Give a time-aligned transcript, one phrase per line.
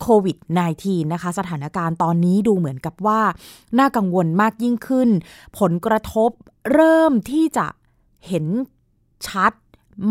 [0.00, 0.36] โควิด
[0.76, 3.20] -19 นะคะ สถานการณ์ตอนนี้ดูเหมือนกับว่า
[3.78, 5.08] น่ากังวลมากยิ่งขึ้น
[5.58, 6.30] ผลกระทบ
[6.72, 7.66] เริ่มที่จะ
[8.26, 8.46] เห็น
[9.28, 9.52] ชัด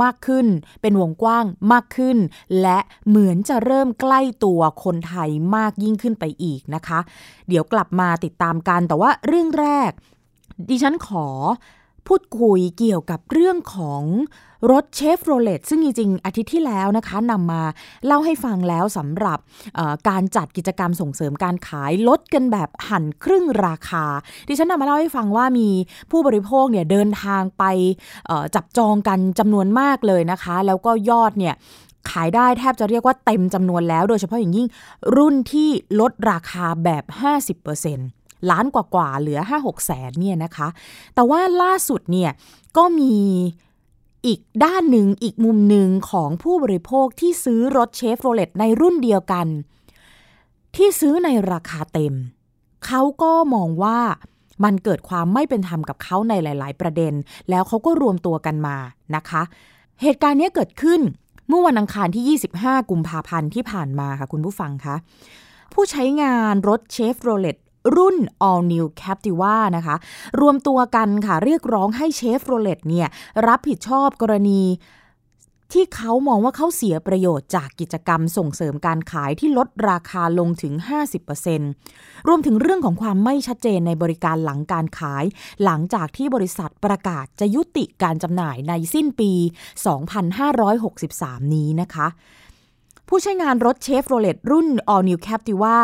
[0.02, 0.48] มากขึ้น
[0.82, 2.18] เป็นวงกว้างมากขึ้น
[2.62, 7.00] และเหมือนจะเริ่มใกล้ตัวคนไทยมากยิ่งขึ้นไปอีกนะคะ
[7.48, 9.92] เดี๋ยวกลับมาติดตามกัน แต่ว่าเรื่องแรก
[10.70, 11.28] ดิฉันขอ
[12.08, 14.04] พูดคุยเกี่ยวกับเรื่องของ
[14.72, 17.62] รถเชฟโรเลตซึ่งจริงๆอาทิตย์ที่แล้วนะคะนำมา
[18.06, 19.40] เล่าให้ฟังแล้วสำหรับ
[20.10, 24.06] การจัดกิจกรรมส่งเสริมการขายลดกันแบบหั่นครึ่งราคา
[24.48, 25.70] ดิฉันนำมาเล่าให้ฟังว่ามี
[26.12, 27.64] ผู้บริโภคเนี่ยเดินทางไป
[28.56, 31.56] จับจองกันจำนวนมากเลยนะคะ แล้วก็ยอดเนี่ย
[32.12, 34.68] ขายได้แทบจะเรียกว่าเต็มจำนวนแล้ว โดยเฉพาะอย่างยิ่ง
[35.18, 35.70] รุ่นที่
[36.00, 37.04] ลดราคาแบบ
[37.78, 40.68] 50%ล้านกว่าๆเหลือ 5-6แสนเนี่ยนะคะ
[41.16, 42.32] แต่ว่าล่าสุดเนี่ย
[42.78, 43.14] ก็มี
[44.26, 49.48] อีกด้านหนึ่งอีกมุมหนึ่งของผู้บริโภคที่ซื้อรถเชฟโรเลตในรุ่นเดียวกัน
[50.76, 52.14] ที่ซื้อในราคาเต็ม
[52.86, 54.00] เขาก็มองว่า
[54.64, 57.14] มันเกิดความไม่เป็นธรรมกับเขาในหลาย ๆ ประเด็น
[57.50, 58.78] แล้วเขาก็รวมตัวกันมา
[59.16, 59.42] นะคะ
[60.02, 61.02] เหตุการณ์นี้เกิดขึ้น
[61.48, 64.96] เมื่อวันอังคารที่ 25 กุมภาพันธ์ที่ผ่านมาค่ะคุณผู้ฟังคะ
[65.74, 67.58] ผู้ใช้งานรถเชฟโรเลต
[67.96, 68.18] รุ่น
[68.50, 69.96] All New Captiva นะคะ
[70.42, 73.08] รวมตัวกันค่ะเรียกร้องให้เชฟโรเลตเนี่ย
[73.48, 74.62] รับผิดชอบกรณี
[75.74, 80.74] ที่เขามองว่าเขาเสียประโยชน์จากกิจกรรมส่งเสริมการขายที่ลดราคาลงถึง
[81.52, 85.24] 50%รวมถึงเรื่องของความไม่ชัดเจนในบริการหลังการขาย
[85.64, 89.32] หลังจากที่บริษัทประกาศจะยุติการจำหน่ายในสิ้นปี
[90.68, 92.08] 2563 นี้นะคะ
[93.08, 95.78] ผู้ใช้งานรถเชฟโรเลตรุ่น All New Captiva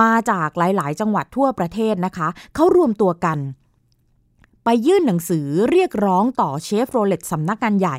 [0.00, 3.38] มาจากหลาย ๆ จังหวัดทั่วประเทศนะคะ เขารวมตัวกัน
[4.64, 7.98] ไปยื่นหนังสือเรียกร้องต่อเชฟโรเลตสำนักงานใหญ่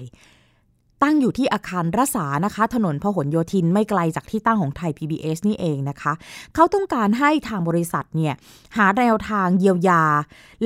[1.06, 6.14] ตั้งอยู่ที่อาคารรัษานะคะ ถนนพหลโยธินไม่ไกลจากที่ตั้งของไทย PBS นี่เองนะคะ
[6.56, 8.34] เขาต้องการให้ทางบริษัทเนี่ย
[8.78, 10.04] หาแนวทางเยียวยา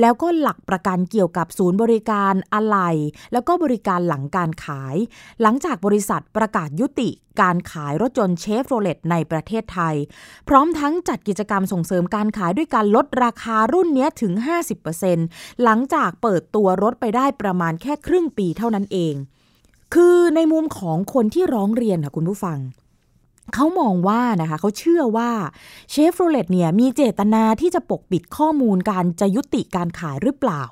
[0.00, 2.90] แล้วก็หลักประกันเกี่ยวกับศูนย์บริการอะไหล่
[3.32, 4.96] แล้วก็บริการหลังการขาย
[5.42, 9.96] หลังจากบริษัทประกาศยุติการขายรถยนต์เชฟโรเลตในประเทศไทย
[10.48, 14.32] พร้อมทั้งจัดกิจกรรมส่งเสริมการขายด้วยการลดราคารุ่นนี้ถึง
[14.98, 19.16] 50%หลังจากเปิดตัวรถไปได้ประมาณแค่ครึ่งปีเท่านั้นเอง
[19.94, 22.58] คือในมุมของคนที่ร้องเรียนค่ะคุณผู้ฟัง
[23.54, 25.30] เขามองว่านะคะเขาเชื่อว่า
[25.90, 30.62] เชฟโรเลตเนี่ยมีเจตนาที่จะปกปิดข้อมูลการจะยุติการขายหรือเปล่า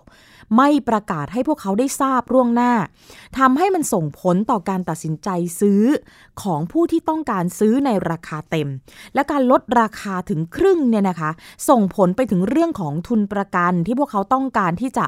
[0.57, 2.73] ไม่ประกาศให้พวกเขาได้ทราบร่วงหน้า
[3.39, 5.29] ทำให้มันส่งผลต่อการตัดสินใจ
[5.61, 5.83] ซื้อ
[6.43, 8.69] ของผู้ที่ต้องการซื้อในราคาเต็ม
[9.15, 11.31] และการลดราคาถึงครึ่งเนี่ยนะคะ
[11.69, 15.05] ส่งผลไปถึงเรื่องของทุนประกันที่พวกเขาต้องการที่จะ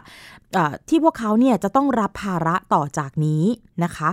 [0.88, 3.44] ที่พวกเขาเนี่ยจะต้องรับภาระต่อจากนี้
[3.84, 4.10] นะคะ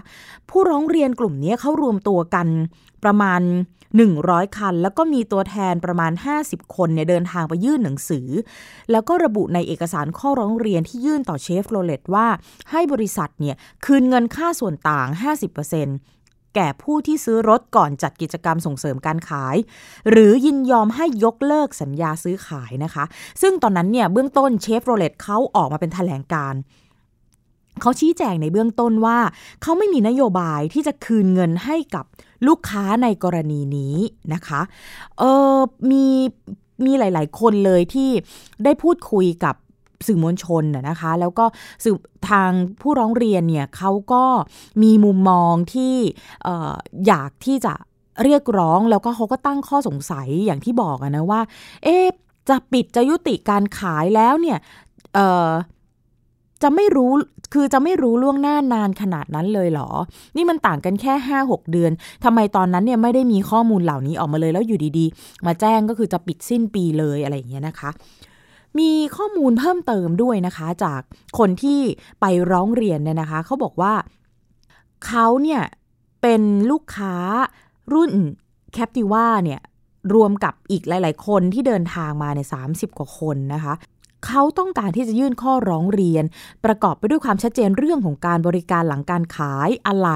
[0.49, 2.47] ผู้ร้องเรียนกลุ่มนี้เขารวมตัวกัน
[3.03, 3.41] ประมาณ
[3.95, 6.11] 100 คัน แล้วก็มีตัวแทนประมาณ
[6.43, 8.27] 50 คนเนี่ยเดินทางไปยื่นหนังสือ
[8.91, 12.27] แล้วก็ระบุในเอกสารข้อร้องเรียนที่ยื่นต่อเชฟโรเลตว่า
[12.71, 13.55] ให้บริษัทเนี่ย
[13.85, 15.07] คืนเงินค่าส่วนต่าง
[15.81, 19.55] 50%แก่ผู้ที่ซื้อรถก่อนจัดกิจกรรมส่งเสริมการขาย
[20.09, 23.03] หรือยินยอมให้ยกเลิกสัญญาซื้อขายนะคะ
[23.41, 26.55] ซึ่งตอนนั้นเนี่ยเบื้องต้นเชฟโรเลตเขาออกมาเป็นแถลงการ
[27.81, 29.19] เขาชี้แจงในเบื้องต้นว่า
[29.61, 32.05] เขาไม่มีนโยบายที่จะคืนเงินให้กับ
[32.47, 33.95] ลูกค้าในกรณีนี้
[34.33, 34.61] นะคะ
[35.19, 35.23] เอ
[35.53, 35.55] อ
[35.91, 36.05] มี
[36.85, 38.09] มีหลาย ๆ คนเลยที่
[38.63, 39.55] ได้พูดคุยกับ
[40.07, 41.45] สื่อมวลชนนะคะ แล้วก็
[41.83, 41.95] สื่อ
[42.29, 42.51] ทาง
[42.81, 44.23] ผู้ร้องเรียนเนี่ยเขาก็
[44.83, 45.95] มีมุมมองที่
[46.47, 46.73] ออ
[47.07, 47.73] อยากที่จะ
[48.23, 51.41] เรียกร้องแล้วก็เขาก็ตั้งข้อสงสัยอย่างที่บอกนะว่า
[51.83, 51.97] เอ๊
[52.49, 54.57] จะปิดจะยุติการขายแล้วเนี่ย
[56.63, 57.11] จะไม่รู้
[57.53, 59.89] คือจะไม่รู้ล่วงหน้านานขนาดนั้นเลยเหรอ
[60.35, 61.91] นี่มันต่างกันแค่ห้าหกเดือน
[62.23, 67.89] ทำไมตอนนั้นเนี่ยไม่ได้มีข้อมูลเหล่านี้ออกมาเลยแล้วอยู่ดีๆ มาแจ้งก็คือจะปิดสิ้นปีเลยอะไรอย่างเงี้ยนะคะ
[68.79, 71.01] มีข้อมูลเพิ่มเติมด้วยนะคะจาก
[71.37, 71.79] คนที่
[72.21, 73.93] ไปร้องเรียนเนี่ยนะคะ เขาบอกว่า
[75.07, 75.61] เขาเนี่ย
[76.21, 76.41] เป็น
[76.71, 77.15] ลูกค้า
[77.93, 78.11] รุ่น
[78.73, 79.61] แคปติว่าเนี่ย
[80.15, 83.73] รวมกับอีกหลาย ๆ คนที่เดินทางมาเนี่ยสามสิบกว่าคนนะคะ
[84.25, 86.23] เขาต้องการที่จะยื่นข้อร้องเรียน
[86.65, 90.09] ประกอบไปด้วยความชัดเจนเรื่องของการบริการหลังการขายอะไร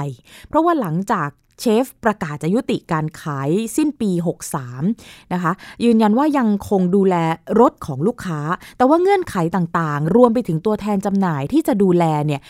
[0.47, 4.11] เพราะว่าหลังจากเชฟประกาศจะยุติการขายสิ้นปี
[4.71, 5.51] 63 นะคะ
[5.83, 7.15] ยืนยันว่ายังคงดูแล
[7.59, 8.39] รถของลูกค้า
[8.77, 12.41] แต่ว่าเงื่อนไขต่างๆ รวมไปถึงตัวแทนจำหน่ายที่จะดูแลเนี่ย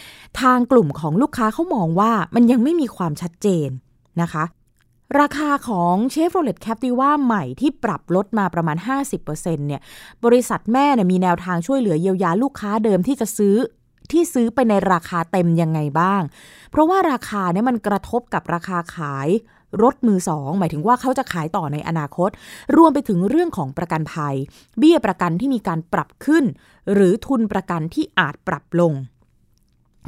[0.42, 3.69] ทางกลุ่มของลูกค้าเขามองว่ามันยังไม่มีความชัดเจน
[4.21, 4.44] นะคะ
[5.19, 8.78] ราคาของเชฟโรเลตแคปติวาใหม่ที่ปรับลดมาประมาณ
[9.22, 9.81] 50%เนี่ย
[10.25, 13.56] บริษัทแม่เนี่ยมีแนวทางช่วยเหลือเยียวยาลูกค้าเดิมที่จะซื้อ
[14.12, 16.22] ที่ซื้อไปในราคาเต็มยังไงบ้าง
[16.72, 19.28] เพราะว่าราคาเนี่ยมันกระทบกับราคาขาย
[19.84, 22.30] รถมือสองหมายถึงว่าเขาจะขายต่อในอนาคต
[22.78, 24.36] รวมไปถึงเรื่องของประกันภัย
[24.80, 26.44] เบี้ยประกันที่มีการปรับขึ้น
[26.94, 28.94] หรือทุนประกันที่อาจปรับลง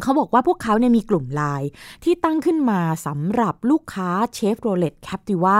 [0.01, 1.69] เขาบอกว่าพวกเขาเนี่ยมีกลุ่มไลน์
[2.03, 5.59] ที่ตั้งขึ้นมาสำหรับลูกค้าเชฟโรเลตแคปติวา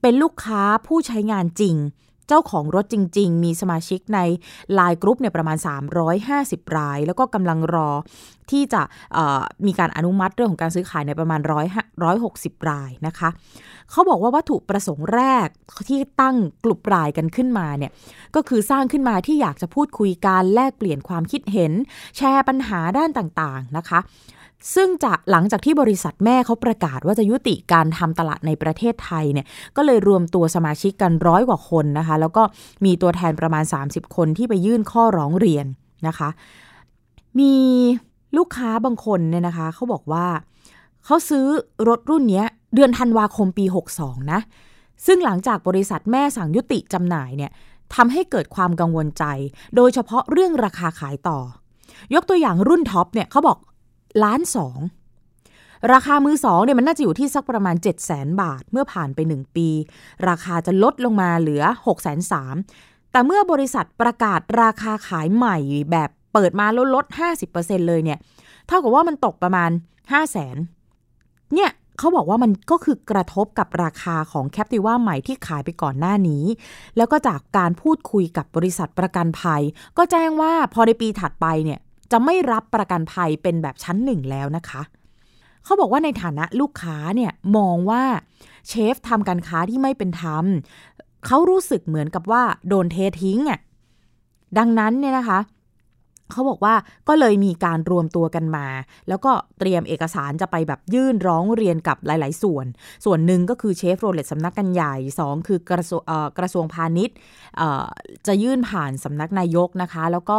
[0.00, 1.76] เป็นลูกค้าผู้ใช้งานจริง
[2.28, 4.20] เจ้าของรถจริง ๆ มีสมาชิกใน
[4.74, 5.56] ไลน์กรุ๊ปเนี่ยประมาณ
[6.16, 7.90] 350 ราย แล้วก็กำลังรอ
[8.50, 8.82] ที่จะ
[9.66, 11.40] มีการอนุมัติเรื่องของการซื้อขายในประมาณ
[12.04, 13.28] 160 รายนะคะ
[13.90, 15.48] เขาบอกว่าวัตถุประสงค์แรก
[15.88, 17.92] ที่ตั้งกลุ่มรายกันขึ้นมาเนี่ย
[18.34, 21.72] ก็คือสร้างขึ้นมาที่อยากจะพูดคุยกันแลกเปลี่ยนความคิดเห็น
[22.16, 24.00] แชร์ปัญหาด้านต่างๆนะคะ
[24.74, 29.46] ซึ่งจะหลังจากที่บริษัทแม่เขาประกาศว่าจะยุติการทำตลาดในประเทศไทยเนี่ย
[29.76, 32.42] ก็เลยรวมตัวสมาชิกกันร้อยกว่าคนนะคะ แล้วก็
[32.84, 35.66] มีตัวแทนประมาณ 30 คนที่ไปยื่นข้อร้องเรียน
[36.06, 36.28] นะคะ
[37.38, 37.54] มี
[38.36, 40.26] ลูกค้าบางคนเนี่ยนะคะเขาบอกว่า
[41.04, 41.46] เขาซื้อ
[41.88, 42.44] รถรุ่นนี้
[42.74, 43.64] เดือนธันวาคมปี
[43.98, 44.40] 62 นะ
[45.06, 47.50] ซึ่งหลังจากบริษัทแม่สั่งยุติจำหน่ายเนี่ย
[47.94, 49.24] ทำให้เกิดความกังวลใจ
[49.76, 51.38] โดยเฉพาะเรื่องราคาขายต่อ
[52.14, 53.58] ยกตัวอย่างรุ่นท็อปเนี่ยเขาบอก
[54.24, 54.78] ล้านสอง
[55.92, 59.68] ราคามือสองเนี่ยมันน่าจะอยู่ที่สักประมาณ 7 0 0 0 0 0 บาทเมื่อผ่านไป 1 ปี
[60.28, 65.58] ราคาจะลดลงมาเหลือ 6 3 0 0 0แต่เมื่อบริษัทประกาศราคาขายใหม่
[65.90, 67.04] แบบ เปิดมาลดลด
[67.46, 68.18] 50%เลยเนี่ย
[68.66, 76.44] เท่ากับว่ามันตกประมาณ 5 0 0 0 0 0เนี่ยเขาบอกว่ามันก็คือกระทบกับราคาของแคปติว่าใหม่ที่ขายไปก่อนหน้านี้
[76.96, 79.62] แล้วก็จากการพูดคุยกับบริษัทประกันภัย
[79.96, 81.78] ก็แจ้งว่าพอในปีถัดไปเนี่ย
[82.12, 84.82] จะไม่รับประกันภัยเป็นแบบชั้นหนึ่งแล้วนะคะ
[85.64, 88.02] เขาบอกว่าในฐานะลูกค้าเนี่ยมองว่า
[88.68, 90.44] เชฟทำการค้าที่ไม่เป็นธรรม
[91.26, 93.60] เขารู้สึกเหมือนกับว่าโดนเททิ้งอะ
[94.58, 95.38] ดังนั้นเนี่ยนะคะ
[96.32, 96.74] เขาบอกว่า
[97.08, 98.66] ก็เลยมีการรวมตัวกันมา
[99.08, 102.66] แล้วก็เตรียมเอกสารจะไปแบบยื่นร้องเรียนกับหลาย ๆ ส่วน
[103.04, 104.94] ส่วนหนึ่งก็คือเชฟโรเลตสำนักกันใหญ่
[105.24, 106.02] 2 คือกระทรวง
[106.38, 107.16] กระทรวงพาณิชย์
[108.26, 110.38] จะยื่นผ่านสำนักนายกนะคะ แล้วก็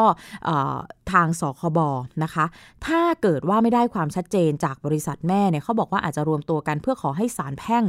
[1.12, 1.80] ทางสคบ
[2.24, 2.46] นะคะ
[2.86, 7.84] ถ้าเกิดว่าไม่ได้ความชัดเจนจากบริษัทแม่เนี่ยเขาบอกว่าอาจจะรวมตัวกันเพื่อขอให้ศาลแพ่ง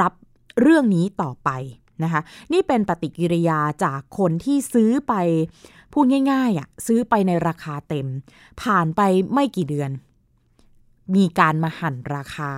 [0.00, 0.12] รับ
[0.60, 1.50] เรื่องนี้ต่อไป
[2.04, 2.20] นะคะ
[2.52, 5.14] นี่เป็นปฏิกิริยาจากคนที่ซื้อไป
[5.92, 8.06] พูดง่ายๆอะซื้อไปในราคาเต็ม
[8.62, 9.00] ผ่านไป
[9.32, 9.90] ไม่กี่เดือน
[11.14, 12.50] มีการมาหั่นราคา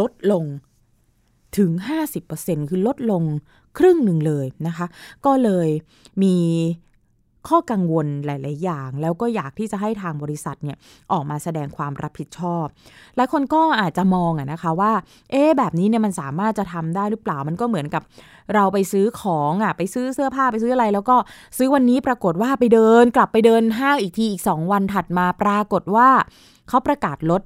[0.00, 0.44] ลดลง
[1.56, 1.70] ถึง
[2.20, 3.22] 50%คือลดลง
[3.78, 4.86] ครึ่งหนึ่งเลยนะคะ
[5.26, 5.68] ก็เลย
[6.22, 6.36] มี
[7.48, 10.76] ข้อกังวลหลาย ๆ อย่าง แล้วก็อยากที่จะให้ทางบริษัทเนี่ย
[11.12, 12.66] ออกมาแสดงความรับผิดชอบ
[13.16, 14.92] หลายคนก็อาจจะมองอะนะคะว่า
[15.30, 18.02] เอ๊แบบนี้เนี่ยมันสามารถจะทำได้หรือเปล่า มันก็เหมือนกับ
[18.54, 21.16] เราไปซื้อของอะไปซื้อเสื้อผ้าไปซื้ออะไร แล้วก็
[21.58, 26.08] ซื้อวันนี้ปรากฏว่าไปเดิน กลับไปเดินห้างอีกทีอีก 2 วันถัดมาปรากฏว่า
[26.68, 27.42] เขาประกาศลด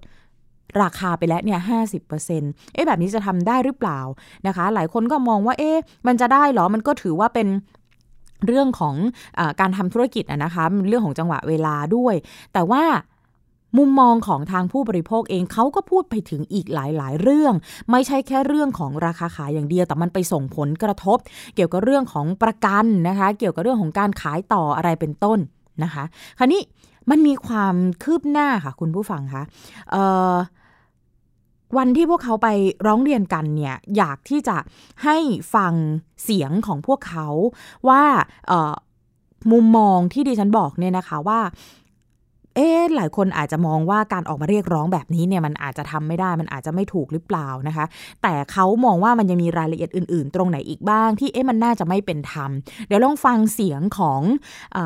[0.83, 4.01] ราคาไปแล้วเนี่ยห้าสิบเปอร์เซ็นต์เอ๊ะแบบนี้จะทำได้หรือเปล่า
[4.47, 7.49] นะคะ หลายคนก็มองว่า เอ๊ะมันจะได้หรอ มันก็ถือว่าเป็น
[8.47, 8.95] เรื่องของ
[9.39, 12.15] อการทำธุรกิจอะนะคะเรื่องของจังหวะเวลาด้วย
[12.53, 12.85] แต่ว่า
[13.79, 17.55] มุมมองของทางผู้บริโภคเองเขาก็พูดไปถึงอีกหลายๆ เรื่อง
[17.91, 21.19] ไม่ใช่แค่เรื่องของราคาขายอย่างเดียว แต่มันไปส่งผลกระทบ
[21.55, 25.39] เกี่ยวกับเรื่องของประกันนะคะ เกี่ยวกับเรื่องของการขายต่ออะไรเป็นต้น
[25.83, 26.05] นะคะ
[26.39, 26.63] คราวนี้
[27.11, 29.43] มันมีความคืบหน้าค่ะคุณผู้ฟังคะ
[31.77, 32.49] วันที่พวกเขาไป
[32.87, 34.57] ร้องเรียนกันเนี่ยอยากที่จะ
[35.05, 35.17] ให้
[35.55, 35.73] ฟัง
[36.25, 37.29] เสียงของพวกเขา
[37.89, 38.03] ว่า
[39.53, 41.41] มุมมองที่ดิฉันบอกเนี่ยนะคะว่า
[42.57, 47.85] เอ๊หลายคนอาจจะมองว่าการออกมาเรียกร้องแบบนี้เนี่ยมันอาจจะทำไม่ได้ มันอาจจะไม่ถูกหรือเปล่านะคะ
[48.23, 52.51] แต่เขามองว่ามันยังมีรายละเอียดอื่น ๆ ตรงไหนอีกบ้าง ที่เอ๊ะมันน่าจะไม่เป็นธรรม
[52.87, 54.23] เดี๋ยวลองฟังเสียงของ
[54.77, 54.79] อ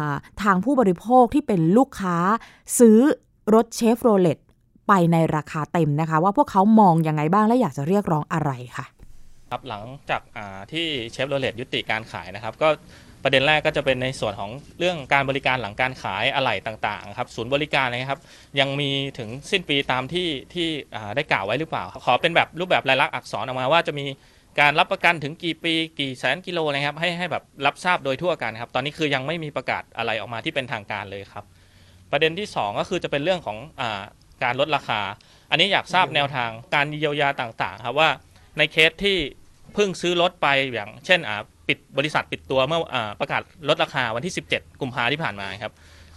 [0.43, 2.17] ทางผู้บริโภคที่เป็นลูกค้า
[2.79, 2.99] ซื้อ
[3.55, 4.39] รถเชฟโรเลต
[4.89, 8.87] ไปในราคาเต็มนะคะ ว่าพวกเขามองยังไงบ้างและอยากจะเรียกร้องอะไรค่ะ
[9.51, 10.23] ครับหลังจาก
[10.73, 12.69] ที่เชฟโรเลตยุติการขายนะครับ ก็
[13.23, 18.21] ประเด็นแรกก็จะเป็นในส่วนของเรื่องการบริการหลังการขายอะไหล่ต่างๆครับศูนย์บริการนะครับ
[18.61, 20.69] ยังมีถึงสิ้นปีตามที่ที่
[21.17, 24.07] ได้กล่าวไว้หรือเปล่า ขอเป็นแบบรูปแบบลายลักษณ์อักษรออกมาว่าจะมี
[24.61, 31.45] การรับประกันถึงกี่ปี กี่แสนกิโลนะครับให้ให้แบบรับทราบโดยทั่วกันครับ ตอนนี้คือยังไม่มีประกาศอะไรออกมาที่เป็นทางการเลยครับ
[32.13, 33.83] ประเด็นที่ 2 ก็คือจะเป็นเรื่องของอ
[34.45, 35.01] การลดราคา
[35.51, 38.11] อันนี้อยากทราบแนวทางการเยียวยาต่างๆ ครับว่า
[38.59, 39.17] ในเคสที่
[39.75, 41.21] เพิ่งซื้อรถไปอย่าง เช่น
[41.69, 45.73] ปิดบริษัทปิดตัวเมื่ออประกาศลดราคาวันที่ 17 กุมภาที่ผ่านมาครับ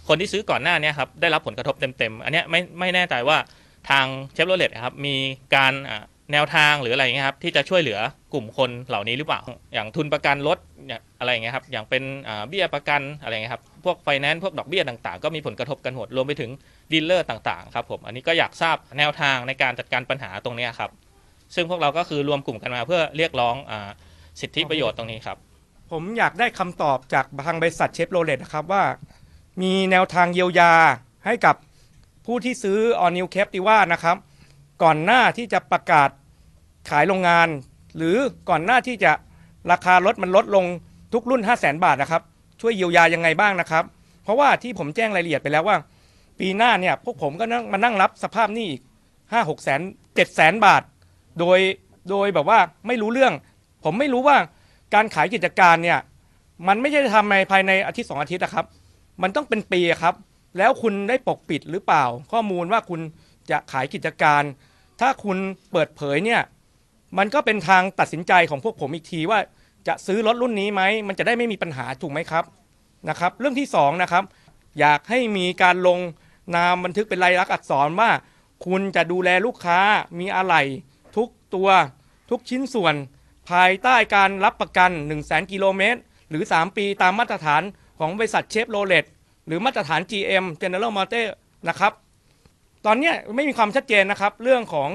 [0.08, 3.38] คนที่ซื้อก่อนหน้านี้ครับได้รับผลกระทบเต็มๆ อันนี้ไม่ไม่แน่ใจว่า
[3.90, 5.16] ทางเชฟโรเลตครับมี
[5.54, 5.72] การ
[6.32, 7.98] แนวทางหรืออะไรเงี้ยครับที่จะช่วยเหลือ
[8.34, 9.40] กลุ่มคนเหล่านี้หรือเปล่า
[9.74, 10.58] อย่างทุนประกันรถ
[11.18, 12.02] อะไรเงี้ยครับอย่างเป็น
[12.48, 16.50] เบี้ยประกันอะไรเงี้ยครับพวกไฟแนนซ์พวกดอกเบี้ยต่างๆ ก็มีผลกระทบกันหมดรวมไปถึง
[16.92, 20.90] dealer ต่างๆครับผมอันนี้ก็อยากทราบแนวทางในการจัดการปัญหาตรงนี้ครับ
[21.54, 25.36] ซึ่งพวกเราก็คือรวมกลุ่มกันมาเพื่อเรียกร้องสิทธิประโยชน์ตรงนี้ครับ
[25.90, 28.84] ผมอยากได้คำตอบจากทางบริษัทเชฟโรเลตนะครับว่า
[29.62, 30.72] มีแนวทางเยียวยา
[31.26, 31.56] ให้กับ
[32.26, 34.16] ผู้ที่ซื้อ All New Captiva นะครับ
[34.82, 36.10] ก่อนหน้าที่จะประกาศ
[36.90, 37.48] ขายโรงงาน
[37.96, 38.16] หรือ
[38.48, 39.12] ก่อนหน้าที่จะ
[39.70, 40.64] ราคารถมันลดลง
[41.12, 42.22] ทุกรุ่น 5 0 0แสนบาทนะครับ
[42.60, 43.84] ช่วยเยียวยายังไงบ้างนะครับ
[44.22, 45.76] เพราะว่าที่ผมแจ้งรายละเอียดไปแล้วว่า
[46.38, 48.80] ปีหน้าเนี่ยพวกผมก็นั่งมานั่งรับสภาพนี้อีก
[49.32, 49.80] ห้าหกแสน
[50.14, 50.82] เจ็ดแสนบาท
[51.40, 51.58] โดย
[52.10, 53.32] โดยแบบว่าไม่รู้เรื่อง
[53.84, 54.36] ผมไม่รู้ว่า
[54.94, 55.98] การขายกิจการเนี่ย
[56.68, 58.66] มันไม่ใช่ทำในภายในอาทิตย์สองอาทิตย์นะครับ
[59.22, 60.14] มันต้องเป็นปีครับ
[60.58, 63.00] แล้วคุณได้ปกปิดหรือเปล่า ข้อมูลว่าคุณ
[63.50, 64.42] จะขายกิจการ
[65.00, 65.38] ถ้าคุณ
[65.72, 66.42] เปิดเผยเนี่ย
[67.18, 69.38] มันก็เป็นทางตัดสินใจของพวกผมอีกทีว่า
[69.88, 72.44] จะซื้อรถรุ่นนี้ไหมมันจะได้ไม่มีปัญหาถูกไหมครับ
[73.08, 74.24] นะครับ เรื่องที่2นะครับ
[74.78, 75.98] อยากให้มีการลง
[76.56, 78.10] นามบันทึกเป็นลายลักษณ์อักษรว่า
[78.66, 79.80] คุณจะดูแลลูกค้า
[80.18, 80.54] มีอะไร
[81.16, 81.68] ทุกตัว
[82.30, 82.94] ทุกชิ้นส่วน
[83.50, 86.00] ภายใต้การรับประกัน 1 0 0 0 0แกิโลเมตร
[86.30, 87.62] หรือ 3 ปีตามมาตรฐาน
[87.98, 89.04] ของบริษัทเชฟโรเลต
[89.46, 91.30] หรือมาตรฐาน GM General Motors
[91.68, 91.92] นะครับ
[92.86, 94.90] ตอนนี้ไม่มีความชัดเจนนะครับ เรื่องของ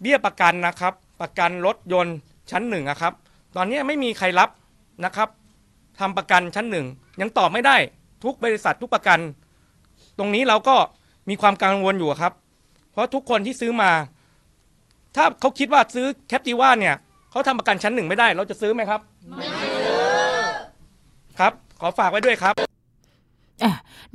[0.00, 2.16] เบี้ยประกันนะครับ ประกันรถยนต์
[2.50, 3.12] ชั้นหนึ่งนะครับ
[3.56, 4.50] ตอนนี้ไม่มีใครรับ
[5.04, 5.28] นะครับ
[6.00, 6.86] ทำประกันชั้นหนึ่ง
[7.20, 7.76] ยังตอบไม่ได้
[8.24, 9.18] ทุกบริษัททุกประกัน
[10.18, 10.76] ตรงนี้เราก็
[11.28, 12.32] มีความกังวลอยู่ครับ
[12.92, 13.90] เพราะทุกคนที่ซื้อมา
[15.16, 16.94] ถ้าเขาคิดว่าซื้อแคปติว่าเนี่ย
[17.30, 19.00] เขาทำประกันชั้นหนึ่งไม่ได้ เราจะซื้อไหมครับ
[19.36, 19.78] ไม่ซื้อ
[21.38, 22.71] ครับ ขอฝากไว้ด้วยครับ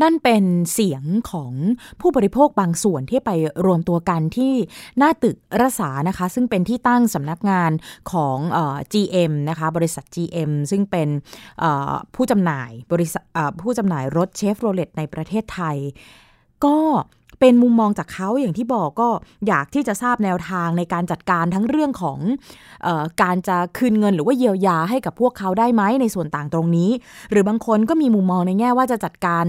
[0.02, 1.54] นั่นเป็นเสียงของ
[2.02, 3.32] ผู้บริโภคบางส่วนที่ไป
[3.66, 4.54] รวมตัวกันที่
[4.98, 7.72] หน้าตึกรัษานะคะ ซึ่งเป็นที่ตั้งสำนักงาน
[8.12, 8.60] ของอ
[8.94, 11.10] GM นะคะบริษัท GM ซึ่งเป็น
[12.16, 13.24] ผู้จำหน่ายบริษัท
[13.62, 15.78] ผู้จำหน่ายรถเชฟโรเลตในประเทศไทย
[16.66, 16.78] ก็
[17.40, 19.10] เป็นมุมมองจากเขาอย่างที่บอกก็
[19.48, 22.20] อยากที่จะทราบแนวทางในการจัดการทั้งเรื่องของ
[22.86, 26.92] ออการจะคืนเงินหรือว่าเยียวยาให้กับพวกเขาได้ไหมในส่วนต่างตรงนี้
[27.32, 29.46] หรือบางคนก็มีมุมมองในแง่ว่าจะจัดการ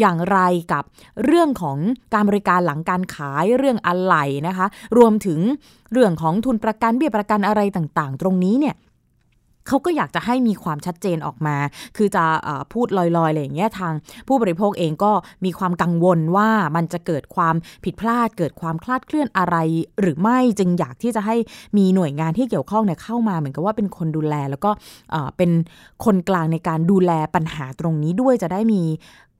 [0.00, 0.38] อย่างไร
[0.72, 0.84] กับ
[1.24, 1.78] เรื่องของ
[2.14, 4.66] การบริการหลังการขายเรื่องอะไหล่นะคะ
[4.98, 5.40] รวมถึง
[5.92, 8.74] เรื่องของทุนประกันเบี้ยประกันอะไรต่างๆ ตรงนี้เนี่ย
[9.70, 11.56] เขาก็อยากจะให้มีความชัดเจนออกมา
[11.96, 12.24] คือจะ
[12.72, 13.92] พูดลอยๆอะไรอย่างเงี้ยทาง
[14.28, 15.12] ผู้บริโภคเองก็
[15.44, 19.56] มีความกังวลว่ามันจะเกิดความผิดพลาด เกิดความคลาดเคลื่อนอะไร
[20.00, 21.36] หรือไม่จึงอยากที่จะให้
[21.78, 24.70] มีหน่วยงานที่เกี่ยวข้องเนี่ยเข้ามาเหมือนกับว่าเป็นคนดูแล แล้วก็
[25.36, 25.50] เป็น
[26.04, 28.82] คนกลางในการดูแลปัญหาตรงนี้ด้วยจะได้มี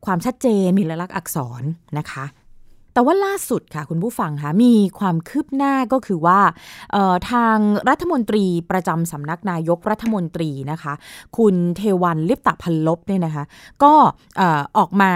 [0.06, 1.62] ความชัดเจนมีลักษณ์อักษร
[1.99, 2.25] นะคะ
[3.00, 6.40] แต่ว่าล่าสุดค่ะคุณผู้ฟังคะมีความคืบหน้าก็คือว่า
[7.30, 10.92] ทางรัฐมนตรีประจำสำนักนายกรัฐมนตรีนะคะ
[11.38, 13.45] คุณเทวันลิปตะพันลบเนี่ยนะคะ
[13.83, 13.92] ก็
[14.78, 15.12] ออกมา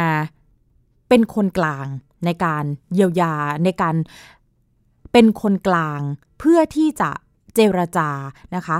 [1.09, 1.87] เป็นคนกลาง
[2.25, 2.64] ในการ
[2.95, 3.97] เยียวยาในการ
[5.12, 6.00] เป็นคนกลาง
[6.38, 7.11] เพื่อที่จะ
[7.55, 8.11] เจรจา
[8.57, 8.76] นะคะ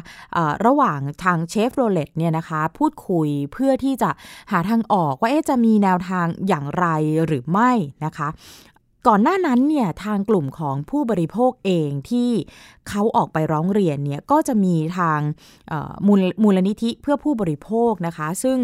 [0.51, 4.11] ะระหว่างทางเชฟโรเลตเนี่ยนะคะพูดคุยเพื่อที่จะ
[4.51, 6.87] หาทางออกว่าจะมีแนวทางอย่างไร
[7.27, 7.71] หรือไม่
[8.05, 8.29] นะคะ
[9.09, 12.31] ก่อนหน้านั้นเนี่ยทางกลุ่มของผู้บริโภคเองที่
[12.89, 15.21] เขาออกไปร้องเรียนเนี่ยก็จะมีทาง
[16.43, 18.59] มูลนิธิเพื่อผู้บริโภคนะคะ ซึ่ง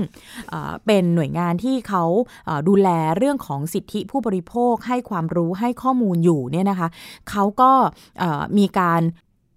[0.87, 2.05] เป็นหน่วยงานที่เขา
[2.69, 6.89] ดูแลเรื่องของสิทธิผู้บริโภคให้ความรู้ให้ข้อมูลอยู่เนี่ยนะคะ
[7.31, 7.73] เขาก็
[8.59, 9.03] มีการ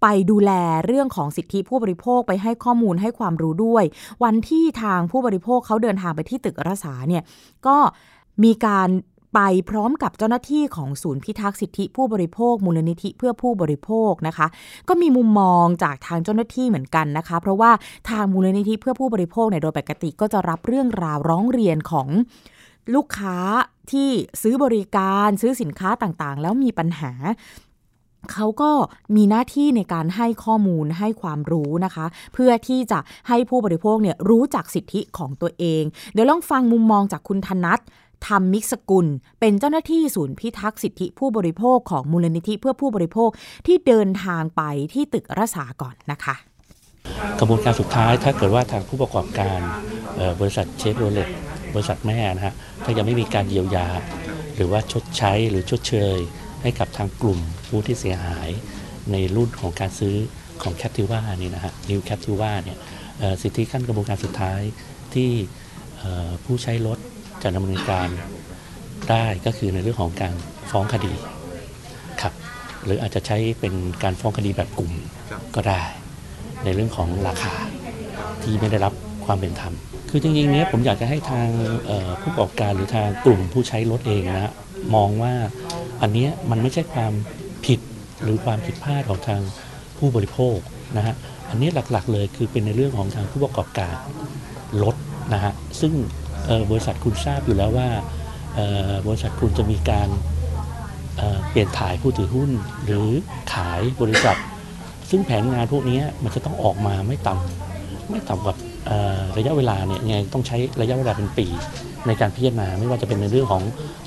[0.02, 0.52] ไปดูแล
[0.86, 3.84] เรื่องของสิทธิผู้บริโภคไปให้ข้อมูลให้ความรู้ด้วย
[4.24, 7.22] วันที่ทางผู้บริโภคเขาเดินทางไปที่ตึกรัษาเนี่ย
[7.66, 7.76] ก็
[8.44, 8.88] มีการ
[9.34, 14.46] ไปพร้อมกับเจ้าหน้าที่ของศูนย์พิทักษ์สิทธิผู้บริโภคมูลนิธิเพื่อผู้บริโภคนะคะ
[14.88, 17.70] ก็มีมุมมองจากทางเจ้าหน้าที่เหมือนกันนะคะ เพราะว่า
[18.10, 22.08] ทางมูลนิธิเพื่อผู้บริโภคในโดยปกติก็จะรับเรื่องราวร้องเรียนของ
[22.94, 23.38] ลูกค้า
[23.92, 24.08] ที่
[24.42, 27.12] ซื้อบริการซื้อสินค้าต่างๆ แล้วมีปัญหา
[28.32, 28.70] เขาก็
[29.16, 32.98] มีหน้าที่ในการให้ข้อมูลให้ความรู้นะคะ เพื่อที่จะ
[33.28, 37.80] ให้ผู้บริโภคเนี่ยรู้จักสิทธิของตัวเอง เดี๋ยวลองฟังมุมมองจากคุณธนัท
[38.26, 39.06] ธรรมมิกสกุล
[39.40, 43.30] เป็นเจ้าหน้าที่ศูนย์พิทักษ์สิทธิผู้บริโภคของมูลนิธิเพื่อผู้บริโภค
[43.66, 44.62] ที่เดินทางไป
[44.94, 46.34] ที่ตึกรัษาก่อนนะคะ
[47.38, 49.58] กระบวนการสุดท้ายถ้าเกิดว่าทางผู้ประกอบการ
[50.40, 51.30] บริษัทเชฟโรเลต
[51.74, 52.54] บริษัทแม่นะฮะ
[52.84, 53.88] ถ้ายังไม่มีการเยียวยา
[54.56, 56.18] หรือว่าชดใช้หรือชดเชย
[56.62, 58.48] ให้กับทางกลุ่มผู้ที่เสียหาย
[59.12, 60.14] ในรุ่นของการซื้อ
[60.62, 62.78] ของ Captiva นี่นะฮะ New Captiva เนี่ย
[63.42, 64.60] สิทธิขั้นกระบวนการสุดท้าย
[65.14, 65.30] ที่
[66.44, 66.98] ผู้ใช้รถ
[67.44, 68.08] จะดำเนินการ
[69.10, 70.34] ได้ก็คือในเรื่องของการ
[70.70, 71.12] ฟ้องคดี
[72.22, 72.32] ครับ
[72.84, 74.92] หรืออาจจะใช้เป็นการฟ้องคดีแบบกลุ่ม
[75.56, 75.82] ก็ได้
[76.64, 77.54] ในเรื่องของราคา
[78.42, 78.92] ที่ไม่ได้รับ
[79.26, 79.74] ความเป็นธรรม
[80.10, 81.48] คือจริงๆเนี้ยผมอยากจะให้ทาง
[82.20, 84.52] ผู้ประกอบการหรือทางกลุ่มผู้ใช้รถเองนะฮะ
[84.94, 85.34] มองว่า
[86.02, 87.12] อันเนี้ยมันไม่ใช่ความ
[87.66, 87.80] ผิด
[88.22, 89.40] หรือความผิดพลาดของทาง
[89.98, 90.56] ผู้บริโภค
[90.96, 91.14] นะฮะ
[91.50, 93.94] อันนี้หลักๆเลยคือเป็นในเรื่องของทางผู้ประกอบการ
[94.82, 94.96] รถ
[95.34, 95.92] นะฮะซึ่ง
[96.70, 97.88] บริษัทคุณทราบอยู่แล้วว่า
[99.06, 100.08] บริษัทคุณจะมีการ
[101.16, 102.50] เเปลี่ยนถ่ายผู้ถือหุ้น
[102.84, 103.08] หรือ
[103.54, 104.38] ขายบริษัท
[105.10, 108.54] ซึ่งแผนงานพวกนี้มันจะต้องออกมาไม่ต่ำไม่ต่ำกว่า
[109.38, 111.46] ระยะเวลาเนี่ยยังไงต้องใช้ระยะเวลาเป็นปี
[112.06, 113.62] ในการพิจารณาไม่ว่าจะเป็นในเรื่องของ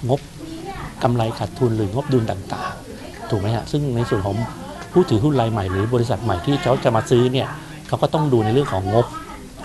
[0.09, 0.19] งบ
[1.03, 4.35] กำไรขาดทุนหรืองบดุลต่างๆ ถูกไหมฮะซึ่งในส่วนของ
[4.93, 7.47] ผู้ถือหุ้นรายใหม่หรือบริษัทใหม่ที่เขาจะมาซื้อเนี่ย
[7.87, 9.05] เขาก็ต้องดูในเรื่องของงบ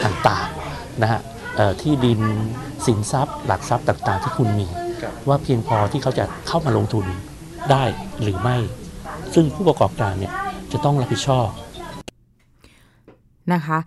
[0.05, 1.21] ต่างๆนะฮะ
[1.83, 2.21] ที่ดิน
[2.87, 4.67] สินทรัพย์ หลักทรัพย์ต่างๆ ที่คุณมี
[5.29, 7.05] ว่าเพียงพอที่เขาจะเข้ามาลงทุน
[7.71, 7.85] ได้
[8.23, 8.57] หรือไม่
[9.35, 10.33] ซึ่งผู้ประกอบการเนี่ย
[10.73, 11.47] จะต้องรับผิดชอบ
[13.55, 13.79] นะคะ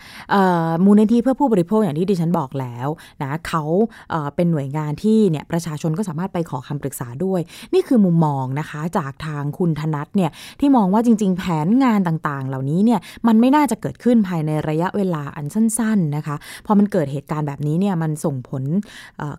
[0.85, 2.88] มูลนิธิเพื่อผู้บริโภคอย่างที่ดิฉันบอกแล้ว
[3.21, 3.63] นะเขา
[4.09, 7.41] เเป็นหน่วยงานที่เนี่ยประชาชนก็สามารถไปขอคำปรึกษาด้วย
[7.74, 16.35] นี่คือมุมมองนะคะจากทางคุณธนัทเนี่ยที่มองว่าจริง ๆ แผนงานต่างๆ เหล่านี้เนี่ยมันไม่น่าจะเกิดขึ้นภายในระยะเวลาอันสั้น ๆนะคะ
[16.65, 18.63] พอมันเกิดเหตุการณ์แบบนี้เนี่ยมันส่งผล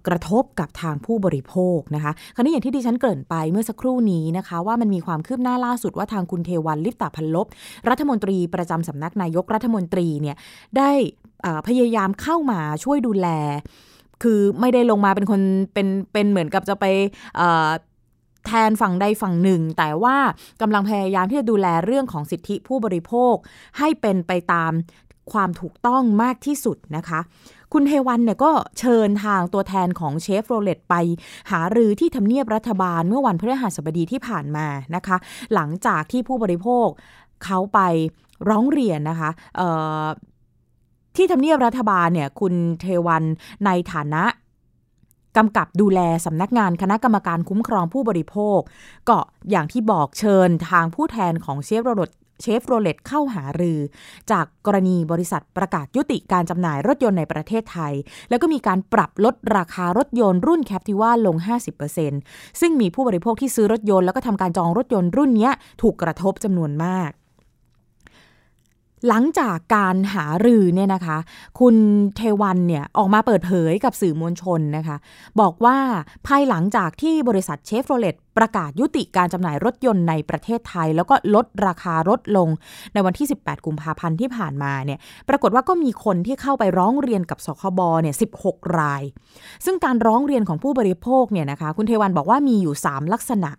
[0.06, 7.46] กระทบกับทางผู้บริโภคนะคะคราวนี้อย่างที่ดิฉันเกริ่นไปเมื่อสักครู่นี้นะคะว่ามันมีความคืบหน้าล่าสุดว่าทางคุณเทวันลิปตาพันลบ
[7.88, 10.36] รัฐมนตรีประจำสำนักนายกรัฐมนตรีเนี่ย
[10.78, 10.90] ได้
[11.68, 13.28] พยายามเข้ามาช่วยดูแล
[14.22, 15.40] คือไม่ได้ลงมาเป็นคน
[15.72, 16.84] เป็นเป็นเหมือนกับจะไป
[18.46, 20.16] แทนฝั่งใดฝั่งหนึ่ง แต่ว่า
[20.60, 23.34] กำลังพยายามที่จะดูแลเรื่องของสิทธิผู้บริโภค
[23.78, 24.72] ให้เป็นไปตาม
[25.32, 27.20] ความถูกต้องมากที่สุดนะคะ
[27.72, 30.94] คุณเทวันเนี่ยก็เชิญทางตัวแทนของเชฟโรเลตไป
[31.50, 35.16] หารือที่ทำเนียบรัฐบาลเมื่อวันพฤหัสบดีที่ผ่านมานะคะ
[35.54, 36.86] หลังจากที่ผู้บริโภค
[37.44, 37.80] เขาไป
[38.48, 39.30] ร้องเรียนนะคะ
[41.16, 43.24] ที่ทำเนียบรัฐบาลเนี่ยคุณเทวัญ
[43.66, 44.24] ในฐานะ
[45.36, 48.58] กำกับดูแลสำนักงานคณะกรรมการคุ้มครองผู้บริโภค
[49.08, 49.18] ก็
[49.50, 52.10] อย่างที่บอกเชิญทางผู้แทนของเชฟโรลต
[52.42, 53.80] เชฟโรเลตเข้าหารือ
[54.30, 57.92] จากกรณีบริษัทประกาศยุติการจำหน่ายรถยนต์ในประเทศไทย
[58.30, 61.36] แล้วก็มีการปรับลดราคารถยนต์รุ่น Captiva ลง
[61.98, 67.10] 50%ซึ่งมีผู้บริโภคที่ซื้อรถยนต์แล้วก็ทำการจองรถยนต์รุ่นเนี้ยถูกกระทบจำนวนมาก
[69.08, 71.18] หลังจากการหารือเนี่ยนะคะ
[71.60, 71.76] คุณ
[72.16, 74.96] เทวันเนี่ยออกมาเปิดเผยกับสื่อมวลชนนะคะ
[75.40, 75.76] บอกว่า
[76.26, 82.48] ภายหลังจากที่บริษัทเชฟโรเลตประกาศยุติการจำหน่ายรถยนต์ในประเทศไทย แล้วก็ลดราคารถลง
[82.92, 88.14] ในวันที่ 18 กุมภาพันธ์ที่ผ่านมาเนี่ยปรากฏว่าก็มีคนที่เข้าไปร้องเรียนกับสคบเนี่ย
[88.44, 89.02] 16 ราย
[89.64, 93.50] ซึ่งการร้องเรียนของผู้บริโภคเนี่ยนะคะคุณเทวันบอกว่ามีอยู่ 3 ลักษณะ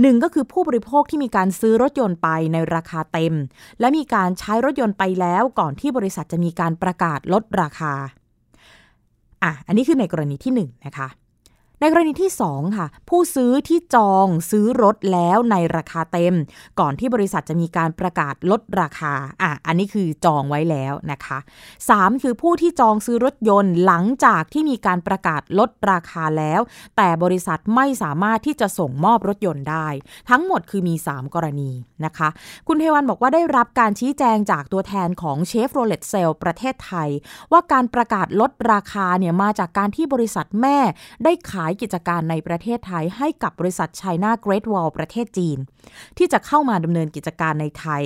[0.00, 3.34] หนึ่งก็คือผู้บริโภคที่มีการซื้อรถยนต์ไปในราคาเต็ม
[3.80, 7.92] และมีการใช้รถยนต์ไปแล้วก่อนที่บริษัทจะมีการประกาศลดราคา
[9.42, 11.08] อะอันนี้คือในกรณีที่1นงนะคะ
[11.80, 16.34] ในกรณีที่ 2 ค่ะ ผู้ซื้อที่จองซื้อรถแล้วในราคาเต็ม
[16.80, 21.38] ก่อนที่บริษัทจะมีการประกาศลดราคาอะอันนี้คือจองไว้แล้วนะคะ
[21.80, 26.60] 3 คือผู้ที่จองซื้อรถยนต์หลังจากที่มีการประกาศลดราคาแล้ว
[26.96, 29.88] แต่บริษัทไม่สามารถที่จะส่งมอบรถยนต์ได้
[30.30, 31.70] ทั้งหมดคือมี 3 กรณี
[32.04, 32.28] นะคะ
[32.68, 37.08] คุณเทวันบอกว่าได้รับการชี้แจงจากตัวแทนของเชฟโรเลตเซลประเทศไทย
[37.52, 40.78] ว่าการประกาศลดราคาเนี่ยมาจากการที่บริษัทแม่
[41.24, 45.58] ได้ขายกิจการในประเทศไทยให้กับบริษัทไชน่าเกรดวอลประเทศจีน
[46.18, 48.04] ที่จะเข้ามาดำเนินกิจการในไทย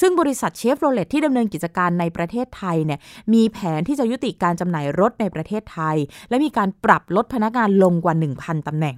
[0.00, 3.00] ซึ่งบริษัทเชฟโรเลตที่ดำเนินกิจการในประเทศไทยเนี่ย
[3.32, 5.96] มีแผนที่จะยุติการจำหน่ายรถในประเทศไทย
[6.28, 8.96] และมีการปรับลดพนักงานลงกว่า 1,000ตำแหน่ง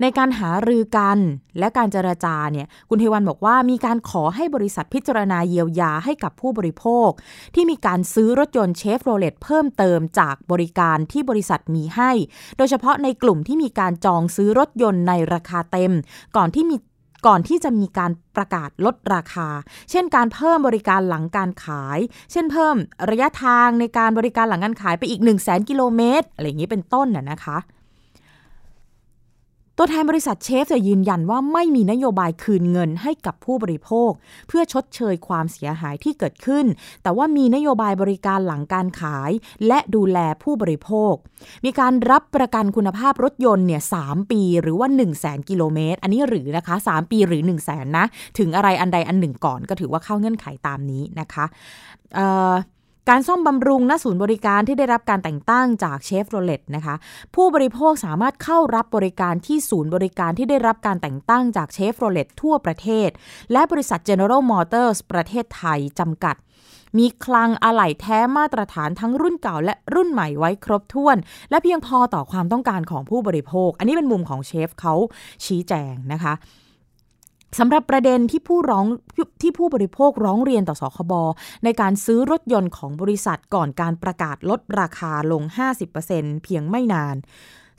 [0.00, 1.18] ในการหารือกัน
[1.58, 7.10] และการเจรจาเนี่ยคุณเทวัญบอกว่ามีการขอให้บริษัทพิจารณาเยียวยาให้กับผู้บริโภค
[7.54, 12.10] ที่มีการซื้อรถยนต์เชฟโรเลตเพิ่มเติมจากบริการที่บริษัทมีให้
[12.56, 15.92] โดยเฉพาะในกลุ่มที่มีการจองซื้อรถยนต์ในราคาเต็ม
[16.36, 16.76] ก่อนที่มี
[17.26, 19.48] ก่อนที่จะมีการประกาศลดราคา
[19.90, 21.98] เช่นการเพิ่มบริการหลังการขาย
[22.32, 22.76] เช่นเพิ่ม
[23.10, 27.58] ระยะทางในการบริการหลังการขายไปอีก 1 0 0 0 0แกิโลเมตรอะไรอย่างนี้เป็นต้นน่ะนะคะ
[29.80, 34.10] ตัวแทนบริษัทเชฟจะยืนยันว่าไม่มีนโยบายคืนเงินให้กับผู้บริโภค
[34.48, 36.66] เพื่อชดเชยความเสียหายที่เกิดขึ้น
[37.02, 39.30] แต่ว่ามีนโยบายบริการหลังการขาย
[39.66, 41.14] และดูแลผู้บริโภค
[41.64, 43.96] มีการรับประกันคุณภาพรถยนต์เนี่ยส
[44.30, 48.06] ปีหรือว่า 1 0 0 0 0แกิโลเมตร อันนี้หรือนะคะ 3 ปีหรือ 1 0 0 0 0แนะ
[48.38, 51.44] ถึงอะไรอันใดอันหนึ่งก่อนก็ถือว่าเข้าเงื่อนไขตามนี้นะคะ
[53.12, 56.94] การซ่อมบำรุงณศูนย์บริการที่ได้รับการแต่งตั้งจากเชฟโรเลตนะคะ
[57.34, 63.08] ผู้บริโภคสามารถเข้ารับบริการที่ศูนย์บริการที่ได้รับการแต่งตั้งจากเชฟโรเลตทั่วประเทศ
[63.52, 66.36] และบริษัท General Motors ประเทศไทยจำกัด
[66.98, 71.16] มีคลังอะไหล่แท้มาตรฐานทั้งรุ่นเก่าและรุ่นใหม่ไว้ครบถ้วน
[71.50, 74.94] และเพียงพอต่อความต้องการของผู้บริโภค อันนี้เป็นมุมของเชฟเขา
[75.44, 76.34] ชี้แจงนะคะ
[77.58, 78.86] สำหรับประเด็นที่ผู้ร้อง
[79.42, 81.12] ที่ผู้บริโภคร้องเรียนต่อสคบ
[81.64, 85.42] ในการซื้อรถยนต์ของบริษัทก่อนการประกาศลดราคาลง
[85.94, 87.16] 50%เพียงไม่นาน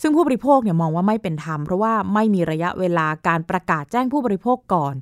[0.01, 4.93] ซึ่งผู้บริโภคเนี่ยมองว่าไม่เป็นธรรมเพราะว่าไม่มีระยะเวลาการประกาศแจ้งผู้บริโภคก่อน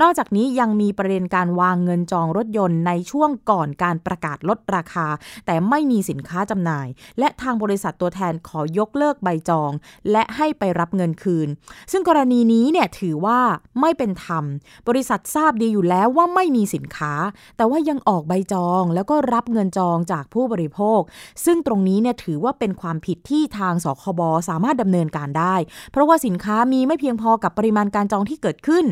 [0.00, 5.06] นอกจากนี้ยังมีประเด็นการวางเงินจองรถยนต์ในช่วงก่อนการประกาศลดราคา
[5.46, 9.70] แต่ไม่มีสินค้าจำหน่าย และทางบริษัทตัวแทนขอยกเลิกใบจอง
[10.10, 11.48] และให้ไปรับเงินคืน
[11.92, 13.40] ซึ่งกรณีนี้เนี่ยถือว่า
[13.80, 14.44] ไม่เป็นธรรม
[14.88, 17.12] บริษัททราบดีอยู่แล้วว่าไม่มีสินค้า
[17.56, 21.00] แต่ว่ายังออกใบจองแล้วก็รับเงินจองจากผู้บริโภค
[21.44, 25.54] ซึ่งตรงนี้เนี่ยถือว่าเป็นความผิดที่ทางสคบสามารถดำเนินการได้
[25.90, 28.86] เพราะว่าสินค้ามีไม่เพียงพอกับปริมาณการจองที่เกิดขึ้น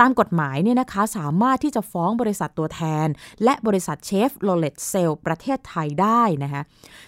[0.00, 3.06] ตามกฎหมายเนี่ยนะคะสามารถที่จะฟ้องบริษัทตัวแทน
[3.44, 6.62] และบริษัทเชฟโรเลตเซลประเทศไทยได้นะคะ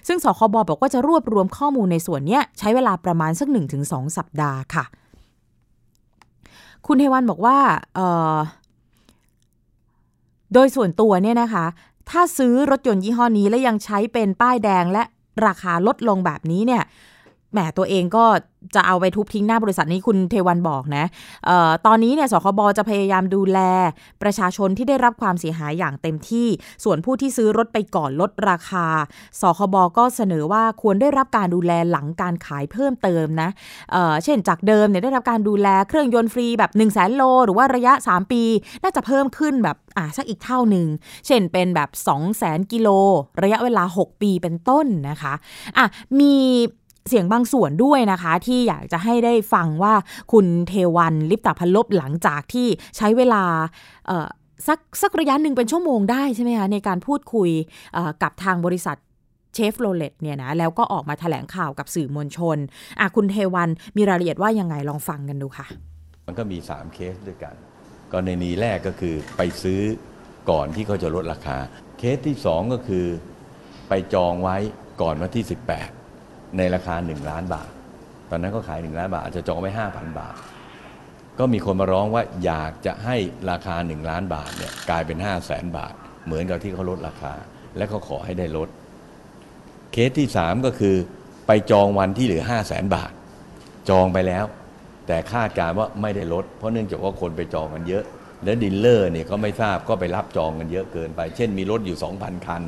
[0.08, 3.48] ซึ่งสคบบอกว่าจะรวบรวมข้อมูลในส่วนนี้ใช้เวลาประมาณสัก
[3.82, 4.84] 1-2 สัปดาห์ค่ะ
[6.86, 7.58] คุณเทวันบอกว่า
[10.52, 11.66] โดยส่วนตัวเนี่ยนะคะ
[12.10, 15.02] ถ้าซื้อรถยนต์ยี่ห้อนี้และยังใช้เป็นป้ายแดงและ
[15.46, 16.82] ราคาลดลงแบบนี้เนี่ย
[17.54, 18.24] แหมตัวเองก็
[18.74, 21.04] จะเอาไปทุบทิ้งหน้าบริษัทนี้คุณเทวันบอกนะ
[21.48, 23.58] ออตอนนี้เนี่ยสคบจะพยายามดูแล
[24.22, 26.48] ประชาชนที่ได้รับความเสียหายอย่างเต็มที่
[26.84, 28.86] ส่วนผู้ที่ซื้อรถไปก่อนลดราคา
[29.40, 33.50] สคบก็เสนอว่าควรได้รับการดูแลหลังการขายเพิ่มเติมนะ
[33.92, 38.42] เเช่นจากเดิมเนี่ยได้รับการดูแลเครื่องยนต์ฟรีแบบ 1 0 0 0 0แสนโล หรือว่าระยะ 3 ปี
[38.82, 40.86] น่าจะเพิ่มขึ้นแบบอ่าสักอีกเท่าหนึ่ง
[41.26, 42.88] เช่นเป็นแบบ 2 0 0แสนกิโล
[43.42, 45.34] ระยะเวลา 6 ปีเป็นต้นนะคะ
[45.78, 45.86] อะ
[46.20, 46.34] มี
[47.10, 49.94] เสียงบางส่วนด้วยนะคะ ที่อยากจะให้ได้ฟังว่า
[50.32, 53.42] คุณเทวัญ ลิปตพัลลภหลังจากที่ใช้เวลา
[54.68, 57.50] สักสักระยะหนึ่งเป็นชั่วโมงได้ใช่ไหมคะในการพูดคุย
[58.22, 58.96] กับทางบริษัท
[59.54, 62.58] เชฟโรเลตเนี่ยนะแล้วก็ออกมาแถลงข่าวกับสื่อมวลชน
[63.00, 65.66] อะคุณเทวัญมีรายละเอียดว่ายังไงลองฟังกันดูค่ะ
[66.26, 67.54] มันก็มี 3 เคสด้วยกัน
[68.12, 69.80] กรณีแรกก็คือไปซื้อ
[70.50, 71.56] ก่อนที่เขาจะลดราคา
[71.98, 73.06] เคสที่ 2 ก็คือ
[73.88, 74.56] ไปจองไว้
[75.00, 76.03] ก่อนวันที่ 18
[76.58, 77.70] ในราคา 1 ล้านบาท
[78.30, 80.34] ตอนนั้นก็ขาย 1 ล้านบาท อาจจะจองไว้ 5,000 บาท
[81.38, 83.16] ก็มีคนมาร้องว่าอยากจะให้
[83.50, 85.92] ราคา 1 ล้านบาทเนี่ยกลายเป็น 5 0 0แสนบาท
[86.26, 87.32] เหมือนกับที่เขาลดราคา
[87.76, 88.68] และเขาขอให้ได้ลด
[89.92, 90.96] เคสที่ 3 ก็คือ
[91.46, 93.12] ไปจองวันที่เหลือ 5 0 0แสนบาท
[93.88, 94.44] จองไปแล้ว
[95.06, 98.04] แต่คาดการณ์ว่าไม่ได้ลด เพราะเนื่องจากว่าคนไปจองกันเยอะ
[98.44, 102.62] และ dealer เนี่ยก็ไม่ทราบก็ไปรับจองกันเยอะเกินไป เช่นมีรถอยู่ 2,000 คัน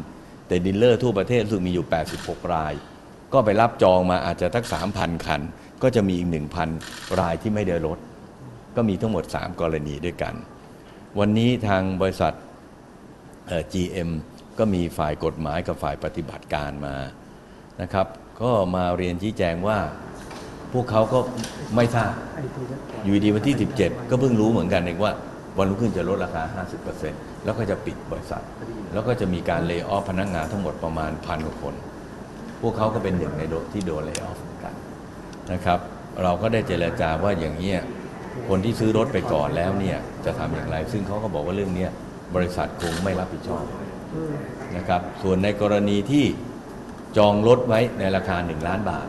[0.48, 1.86] แต่ dealer ทั่วประเทศซึ่งมีอยู่
[2.18, 2.72] 86 ราย
[3.32, 5.40] ก็ไปรับจองมาอาจจะสักสามพันคัน
[5.82, 6.68] ก็จะมีอีกหนึ่งพัน
[7.20, 7.98] รายที่ไม่ได้ลด
[8.76, 10.34] ก็มีทั้งหมด 3 กรณีด้วยกัน
[11.18, 12.32] วันนี้ทางบริษัท
[13.72, 14.10] GM
[14.58, 16.96] ก็มีฝ่ายกฎหมายกับฝ่ายปฏิบัติการมา
[17.82, 18.06] นะครับ
[18.42, 19.78] ก็มาเรียนชี้แจงว่า
[20.72, 21.18] พวกเขาก็
[21.76, 22.12] ไม่ทราบ
[23.04, 25.12] อยู่ดีวันที่ 17 ก็เพิ่งรู้เหมือนกันเองว่า
[25.58, 26.42] วันรุ่งขึ้นจะลดราคา
[26.94, 28.42] 50%แล้วก็จะปิดบริษัท
[28.92, 31.74] แล้วก็จะมีการเลิกออฟพนักงงานทั้งหมดประมาณพันกว่าคน
[32.60, 33.42] พวกเขาก็เป็นหนึ่งใน
[33.72, 34.74] ที่โดนเลิกออฟกัน
[35.52, 35.78] นะครับ
[36.22, 37.72] เราก็ได้เจรจาว่าอย่างนี้
[38.48, 41.86] คนที่ซื้อรถไปก่อนแล้วเนี่ยจะทำอย่างไร ซึ่งเขาก็บอกว่าเรื่องนี้
[42.34, 43.64] บริษัทคงไม่รับผิดชอบ
[44.76, 46.24] นะครับ ส่วนในกรณีที่
[47.16, 49.06] จองรถไว้ในราคา 1 ล้านบาท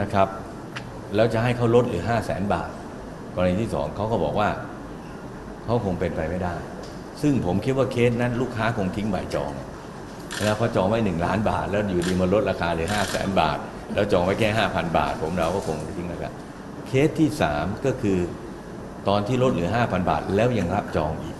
[0.00, 0.28] นะครับ
[1.14, 2.70] แล้วจะให้เขาลดเหลือ 5 แสนบาท
[3.34, 4.50] กรณีที่สองเขาก็บอกว่า
[5.64, 6.54] เขาคงเป็นไปไม่ได้
[7.22, 9.52] ซึ่งผมคิดว่าเคสนั้นลูกค้าคงทิ้งใบจอง
[10.42, 13.58] แล้วพอจองไว้หนึ่งล้านบาท แล้วอยู่ดีมาลดราคาเหลือห้าแสนบาท
[13.94, 16.32] แล้วจองไว้แค่ห้าพันบาท ผมเราก็คงทิ้งแล้วกัน
[16.86, 18.18] เคสที่3ก็คือ
[19.08, 21.36] ตอนที่ลดเหลือ5,000บาท แล้วยังรับจองอีก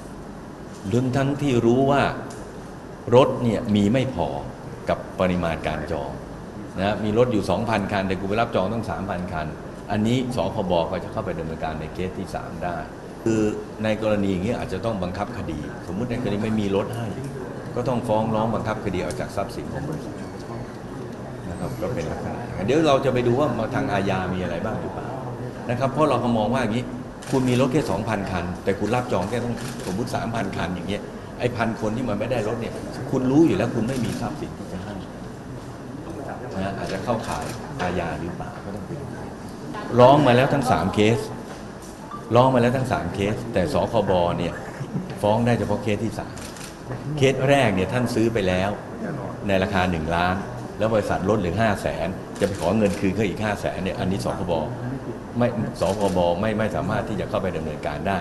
[0.92, 2.02] ลึงทั้งที่รู้ว่า
[3.14, 4.28] รถเนี่ยมีไม่พอ
[4.88, 6.10] กับปริมาณการจอง
[6.78, 9.46] นะมีรถอยู่ 2,000 คัน แต่กูไปรับจองต้อง 3,000 คัน
[9.90, 12.76] อันนี้สคบก็จะเข้าไปดำเนินการในเคสที่ 3 ได้
[13.24, 13.40] คือ
[13.84, 17.06] ในกรณีอย่างนี้อาจจะต้องบังคับคดี สมมุติในกรณีไม่มีรถให้
[17.76, 20.14] ก็ต้องฟ้องร้องบังคับคดีออกจากทรัพย์สินของบริษัท
[21.50, 25.06] นะครับก็เป็นลักษณะเดี๋ยวเราจะไปดูว่าทางอาญามีอะไรบ้างหรือเปล่า
[25.70, 26.84] นะครับเพราะเราก็มองว่าอย่างนี้
[27.30, 29.54] คุณมีรถแค่2,000คัน แต่คุณรับจองแค่ต้อง
[29.86, 31.02] สมมติ3,000คันอย่างเงี้ย
[31.38, 32.72] ไอ้พันคนที่มันไม่ได้รถเนี่ย
[33.10, 34.94] คุณรู้อยู่แล้วคุณไม่มีทรัพย์สินที่จะให้
[36.62, 37.44] นะอาจจะเข้าข่าย
[37.80, 39.04] อาญาหรือเปล่าก็ต้องไปดู
[40.00, 41.18] ร้องมาแล้วทั้ง3เคส
[42.36, 44.54] ร้องมาแล้วทั้ง3เคส แต่สคบเนี่ย
[45.22, 46.59] ฟ้องได้เฉพาะเคสที่3
[47.16, 48.70] เคสแรกเนี่ยท่านซื้อไปแล้ว
[49.48, 50.34] ในราคา 1 ล้าน
[50.78, 52.08] แล้วบริษัทลดเหลือ5 0 0แสน
[52.40, 54.52] จะไปขอเงินคืนเขาอีก 5 0 0แสนเนี่ยอันนี้สคบ
[55.38, 55.48] ไม่
[55.80, 58.18] สคบไม่ไม่สามารถที่จะเข้าไปดำเนินการได้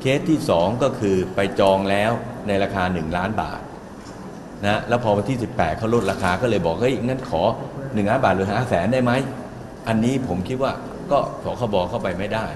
[0.00, 2.10] เคสที่ 2 ก็คือไปจองแล้ว
[2.48, 3.60] ในราคา 1 ล้านบาท
[4.66, 7.42] นะแล้วพอวันที่ 18เขาลดราคาก็เลยบอกเฮ้ยงั้นขอ
[7.76, 9.12] 1ล้านบาทหรือ5 0 0แสนได้ไหม
[9.88, 10.72] อันนี้ผมคิดว่า
[11.10, 12.46] ก็สคบเข้าไปไม่ได้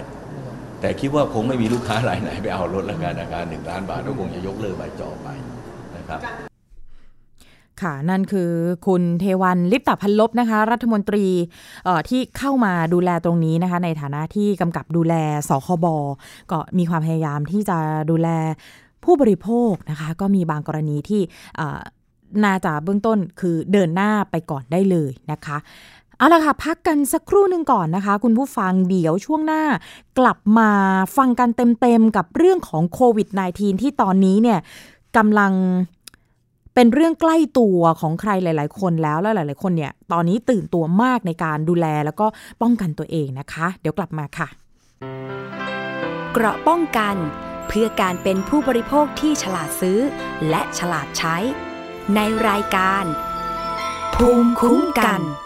[0.86, 5.28] แต่คิดว่าคงไม่มีลูกค้ารายไหนไปเอาลดราคาราคาหนึ่งล้านบาทก็คงจะยกเลิกใบจองไป
[5.96, 6.20] นะครับ
[7.82, 8.50] ค่ะ นั่นคือ
[8.86, 11.26] คุณเทวันลิปตพันลบนะคะ รัฐมนตรี
[11.84, 15.14] เอ่อที่เข้ามาดูแลตรงนี้นะคะ ในฐานะที่กำกับดูแล
[15.48, 15.86] สคบ
[16.50, 17.78] ก็มีความพยายามที่จะ
[18.10, 18.28] ดูแล
[19.04, 21.20] ผู้บริโภคนะคะ ก็มีบางกรณีที่
[21.56, 21.80] เอ่อ
[22.44, 25.56] น่าจะเบื้องต้นคือเดินหน้าไปก่อนได้เลยนะคะ
[26.18, 29.62] เอาละค่ะ พักกันสักครู่หนึ่งก่อนนะคะ คุณผู้ฟังเดี๋ยวช่วงหน้า
[30.18, 30.70] กลับมา
[31.16, 31.48] ฟังกัน
[31.80, 34.58] เต็มๆ กับเรื่องของโควิด -19 ที่ตอนนี้เนี่ย
[35.16, 35.52] กำลัง
[36.74, 42.26] เป็นเรื่องใกล้ตัวของใครหลาย ๆ คนแล้วแล้วหลาย ๆ คนเนี่ย ตอนนี้ตื่นตัวมากในการดูแลแล้วก็
[42.62, 44.48] ป้องกันตัวเองนะคะ เดี๋ยวกลับมาค่ะ
[46.32, 47.16] เกราะป้องกัน
[47.68, 49.98] เพื่อการเป็นผู้บริโภคที่ฉลาดซื้อ
[50.50, 51.36] และฉลาดใช้
[52.14, 53.04] ในรายการ
[54.14, 55.22] ภูมิคุ้มกัน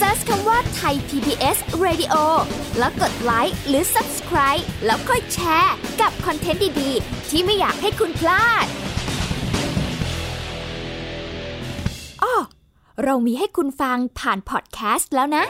[0.00, 2.14] Search คำว่าไทย PBS Radio
[2.78, 8.66] แล้วกดไลค์หรือ Subscribe แล้วค่อยแชร์กับคอนเทนต์ดี ๆ ที่ไม่อยากให้คุณพลาด
[12.22, 12.34] อ้อ
[13.04, 15.44] เรามีให้คุณฟังผ่านพอดแคสต์แล้วนะ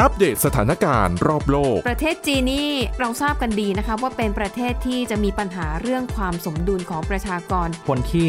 [0.00, 8.28] อัปเดตสถานการณ์รอบโลก ประเทศจีนนี่เราทราบกันดีนะคะว่าเป็นประเทศที่จะมีปัญหาเรื่องความสมดุลของประชากร คนที่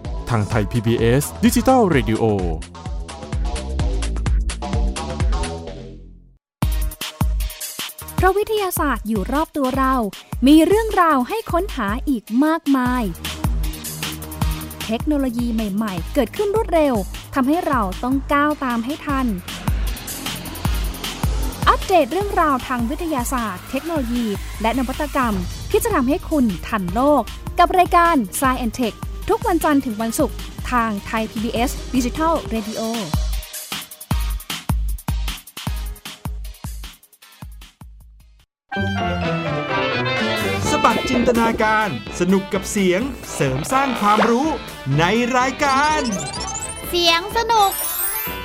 [0.31, 2.23] ทางไทย PBS ดิจิทัล Radio
[8.19, 9.95] พระวิทยาศาสตร์อยู่รอบตัวเรา
[10.47, 13.03] มีเรื่องราวให้ค้นหาอีกมากมาย
[14.85, 16.95] เทคโนโลยีใหม่ๆ เกิดขึ้นรวดเร็ว
[17.35, 19.27] ทำให้เราต้องก้าวตามให้ทัน
[21.69, 24.25] อัปเดตเรื่องราวทางวิทยาศาสตร์ เทคโนโลยี
[24.61, 25.33] และนวัตกรรม
[25.71, 27.23] ที่จะทำให้คุณทันโลก
[27.59, 28.95] กับรายการ Science and Tech
[29.29, 30.37] ทุกวันจันทร์ถึงวันศุกร์
[30.71, 32.81] ทางไทย PBS Digital Radio
[40.69, 43.01] สบัดจินตนาการ สนุกกับเสียง
[43.35, 44.47] เสริมสร้างความรู้
[44.99, 45.03] ใน
[45.37, 46.01] รายการ
[46.89, 47.71] เสียงสนุก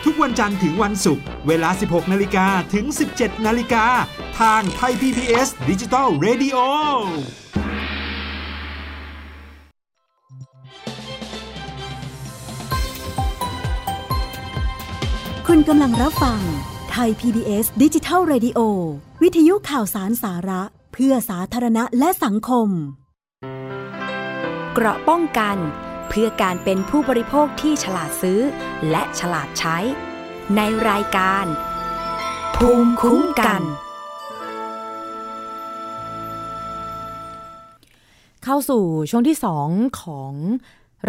[0.04, 2.86] ทุกวันจันทร์ถึงวันศุกร์ เวลา 16 นาฬิกาถึง
[3.16, 3.86] 17 นาฬิกา
[4.40, 6.58] ทางไทย PBS Digital Radio
[15.50, 16.40] คุณกำลังรับฟัง
[16.90, 18.60] ไทย PBS ดิจิทัล Radio
[19.22, 22.68] วิทยุข่าวสารสาระ เพื่อสาธารณะและสังคม
[24.74, 25.56] เกราะป้องกัน
[26.08, 28.40] เพื่อการเป็นผู้บริโภคที่ฉลาดซื้อ
[28.90, 29.78] และฉลาดใช้
[30.56, 31.46] ในรายการ
[32.56, 33.62] ภูมิคุ้มกัน
[38.44, 40.32] เข้าสู่ช่วงที่ 2 ของ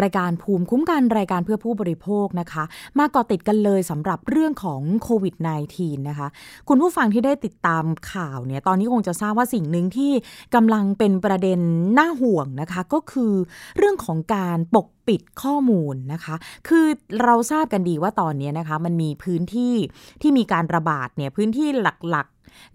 [0.01, 2.63] รายการภูมิคุ้มกันรายการเพื่อผู้บริโภคนะคะ
[2.99, 5.35] มาเกาะติดกันเลยสำหรับเรื่องของโควิด
[5.73, 6.27] -19 นะคะ
[6.67, 10.11] คุณผู้ฟังที่ได้ติดตามข่าวเนี่ยตอนนี้คงจะทราบว่าสิ่งหนึ่งที่
[10.55, 11.59] กำลังเป็นประเด็น
[11.97, 13.33] น่าห่วงนะคะ ก็คือ
[13.77, 16.35] เรื่องของการปกปิดข้อมูลนะคะ
[16.67, 16.85] คือ
[17.23, 19.75] เราทราบกันดีว่าตอนนี้นะคะ มันมีพื้นที่
[20.21, 22.27] ที่มีการระบาดเนี่ยพื้นที่หลัก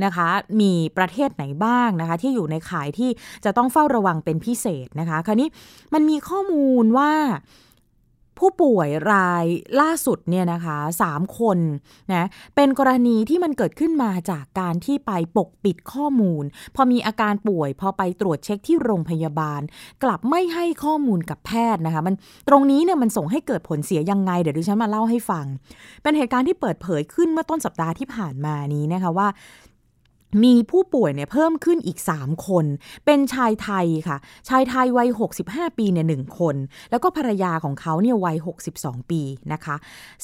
[0.04, 0.28] นะคะ
[0.60, 3.10] มีประเทศไหนบ้างนะคะ ที่อยู่ในข่ายที่
[3.44, 5.48] จะต้องเฝ้าระวังเป็นพิเศษนะคะ คราวนี้
[5.94, 7.10] มันมีข้อมูลว่า
[8.38, 9.44] ผู้ป่วยราย
[9.80, 11.58] ล่าสุดเนี่ยนะคะสามคน
[12.12, 19.60] นะเป็นกรณีที่มันเกิดขึ้นมาจากการที่ไปปกปิดข้อมูล พอมีอาการป่วย พอไปตรวจเช็คที่โรงพยาบาล
[20.02, 22.14] กลับไม่ให้ข้อมูลกับแพทย์นะคะมัน
[22.48, 25.46] ตรงนี้เนี่ยมันส่งให้เกิดผลเสียยังไง เดี๋ยวดิฉันมาเล่าให้ฟัง
[26.02, 29.28] เป็นเหตุการณ์ที่เปิดเผยขึ้นเมื่อต้นสัปดาห์ที่ผ่านมานี้นะคะว่า
[30.44, 32.64] มีผู้ป่วยเนี่ยเพิ่มขึ้นอีก 3 คน
[33.04, 34.16] เป็นชายไทยค่ะ
[34.48, 35.08] ชายไทยวัย
[35.44, 36.56] 65 ปีเนี่ยหคน
[36.90, 38.36] แล้วก็ภรรยาของเขาเนี่ยวัย
[38.72, 39.76] 62 ปีนะคะ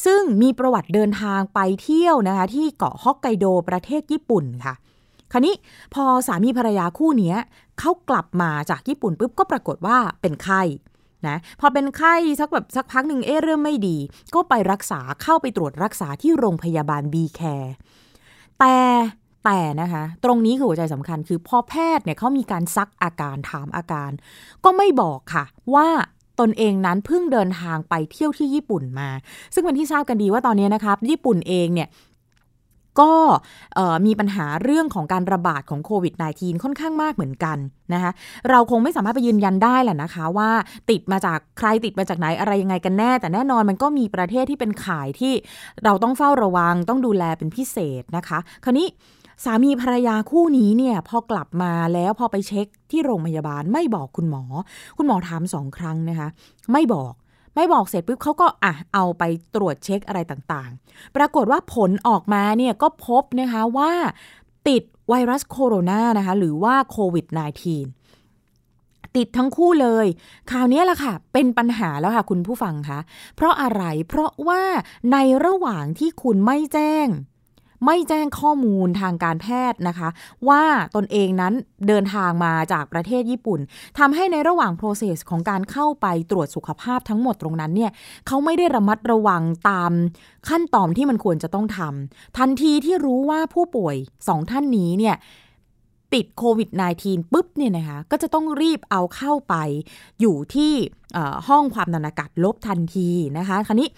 [0.05, 4.75] ซึ่งมีประวัติเดินทางไปเที่ยวนะคะ ที่เกาะฮอกไกโดประเทศญี่ปุ่นค่ะ
[5.33, 5.55] คราวนี้
[5.95, 7.35] พอสามีภรรยาคู่นี้
[7.79, 10.63] เขากลับมาจากญี่ปุ่นปุ๊บก็ปรากฏว่าเป็นไข้
[11.29, 13.97] นะพอเป็นไข้สักแบบสักพักหนึ่งเอ๊ะเริ่มไม่ดี
[14.35, 17.75] ก็ไปรักษาเข้าไปตรวจรักษาที่โรงพยาบาลบีแคร์
[18.61, 18.77] แต่
[19.49, 24.11] แต่นะคะตรงนี้คือหัวใจสำคัญคือพอแพทย์เนี่ยเขามีการซักอาการถามอาการ
[24.65, 25.89] ก็ไม่บอกค่ะว่า
[26.41, 29.09] ตนเองนั้นเพิ่งเดินทางไปเที่ยวที่ญี่ปุ่นมา
[29.55, 31.89] ซึ่งเป็นที่ทราบกันดีว่าตอนนี้นะครับญี่ปุ่นเองเนี่ย
[33.01, 33.15] ก็
[34.07, 37.59] มีปัญหาเรื่องของการระบาดของโควิด -19 ค่อนข้างมากเหมือนกัน
[37.93, 38.11] นะคะ
[38.51, 40.51] เราคงไม่สามารถไปยืนยันได้แหละนะคะ ว่า
[40.91, 45.33] ติดมาจากใครติดมาจากไหนอะไรยังไงกันแน่ แต่แน่นอนมันก็มีประเทศที่เป็นข่ายที่
[45.85, 48.87] เราต้องเฝ้าระวังต้องดูแลเป็นพิเศษนะคะ คราวนี้
[49.45, 54.45] สามีภรรยาคู่นี้เนี่ยพอกลับมาแล้วพอไปเช็คที่โรงพยาบาลไม่บอกคุณหมอ
[54.97, 56.29] คุณหมอถามสองครั้งนะคะ
[56.73, 57.13] ไม่บอก
[57.55, 59.23] ไม่บอกเสร็จปุ๊บเขาก็อะเอาไป
[59.55, 63.93] ตรวจเช็คอะไรต่างๆ ปรากฏว่าผลออกมาเนี่ยก็พบนะคะว่า
[64.69, 67.27] ติดไวรัสโคโรนานะคะหรือว่าโควิด
[68.21, 70.07] -19 ติดทั้งคู่เลย
[70.51, 72.99] คราวนี้แหละค่ะ เป็นปัญหาแล้วค่ะคุณผู้ฟังคะ
[73.37, 74.63] เพราะอะไร เพราะว่า
[75.13, 77.09] ในระหว่างที่คุณไม่แจ้ง
[77.85, 80.09] ไม่แจ้งข้อมูลทางการแพทย์นะคะ
[80.49, 80.63] ว่า
[80.97, 81.55] ตนเองนั้น
[81.89, 83.61] เดินทางมาจากประเทศญี่ปุ่น
[83.99, 87.93] ทำให้ในระหว่าง process ของการเข้าไปตรวจสุขภาพทั้งหมดตรงนั้นเนี่ย
[88.27, 89.93] เขาไม่ได้ระมัดระวังตาม
[90.49, 93.97] ขั้นตอนที่มันควรจะต้องทำทันทีที่รู้ว่าผู้ป่วย
[94.29, 95.17] สองท่านนี้เนี่ย
[96.15, 96.69] ติดโควิด
[97.03, 99.55] -19 ปุ๊บเนี่ยนะคะก็จะต้องรีบเอาเข้าไป
[100.21, 100.73] อยู่ที่
[101.49, 103.89] ห้องความดันอากาศลบทันทีนะคะ คราวนี้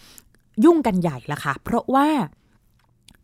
[0.64, 2.08] ยุ่งกันใหญ่ละค่ะ เพราะว่า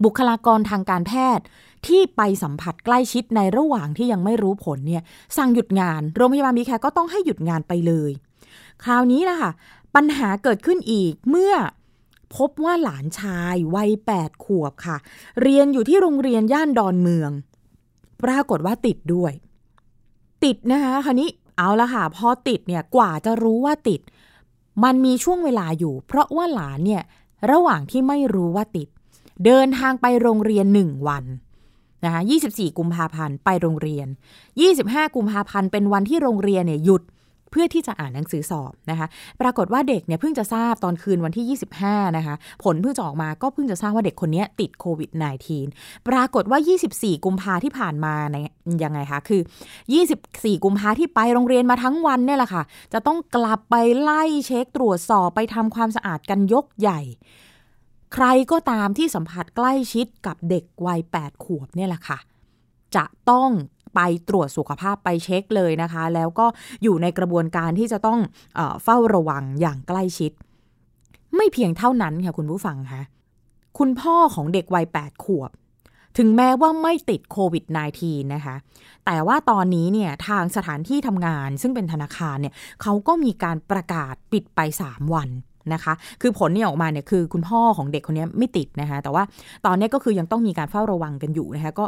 [0.04, 1.44] บุคลากรทางการแพทย์
[1.86, 5.02] ที่ไปสัมผัสใกล้ชิดในระหว่างที่ยังไม่รู้ผลเนี่ย
[5.36, 8.10] สั่งหยุดงาน โรงพยาบาลมีแคก็ต้องให้หยุดงานไปเลย
[8.84, 9.50] คราวนี้ล่ะค่ะ
[9.94, 11.54] ปัญหาเกิดขึ้นอีกเมื่อ
[12.36, 14.96] พบว่าหลานชายวัยแปดขวบค่ะ
[15.42, 17.30] เรียนอยู่ที่โรงเรียนย่านดอนเมือง
[18.24, 19.32] ปรากฏว่าติดด้วย
[20.44, 24.00] ติดนะคะคราวนี้เอาละค่ะ พอติดเนี่ยกว่าจะรู้ว่าติด
[24.84, 27.02] มันมีช่วงเวลาอยู่ เพราะว่าหลานเนี่ย
[27.50, 28.88] ระหว่างที่ไม่รู้ว่าติด
[29.44, 31.24] เดินทางไปโรงเรียน 1 วัน
[32.04, 32.20] นะคะ
[32.50, 34.06] 24 กุมภาพันธ์ไปโรงเรียน
[34.62, 37.02] 25 กุมภาพันธ์เป็นวันที่โรงเรียนเนี่ยหยุด
[37.50, 39.06] เพื่อที่จะอ่านหนังสือสอบนะคะ
[39.40, 45.10] ปรากฏว่าเด็กเนี่ยเพิ่งจะทราบตอนคืนวันที่ 25 นะคะ ผลเพิ่งจะออกมาก็เพิ่งจะทราบว่าเด็กคนนี้ติดโควิด
[45.58, 46.58] -19 ปรากฏว่า
[46.92, 49.40] 24 กุมภาที่ผ่านมาเนี่ยยังไงคะคือ
[50.02, 57.00] 24 กุมภาที่ไปโรงเรียนมาทั้งวันเนี่ยแหละค่ะ จะต้องกลับไปไล่เช็คตรวจสอบไปทำความสะอาดกันยกใหญ่
[58.14, 62.18] ใครก็ตามที่สัมผัสใกล้ชิดกับเด็กวัย 8 ขวบเนี่ยแหละค่ะ
[62.96, 63.50] จะต้อง
[63.94, 66.46] ไปตรวจสุขภาพไปเช็คเลยนะคะ แล้วก็
[66.82, 68.18] อยู่ในกระบวนการที่จะต้อง
[68.54, 70.32] เอเฝ้าระวังอย่างใกล้ชิด
[71.36, 73.02] ไม่เพียงเท่านั้นค่ะคุณผู้ฟังคะ
[73.78, 75.50] คุณพ่อของเด็กวัย 8 ขวบ
[76.18, 77.64] ถึงแม้ว่าไม่ติดโควิด
[78.00, 78.56] -19 นะคะ
[79.06, 85.28] แต่ว่าตอนนี้เนี่ยทางสถานที่ทำงานซึ่งเป็นธนาคารเนี่ยเขาก็มีการประกาศปิดไป 3 วัน
[85.72, 89.22] นะคะ คือผลเนี่ยออกมาเนี่ยคือคุณพ่อของเด็กคนนี้ไม่ติดนะคะ แต่ว่า
[89.66, 91.84] ตอนนี้ก็คือยังต้องมีการเฝ้าระวังกันอยู่นะคะ ก็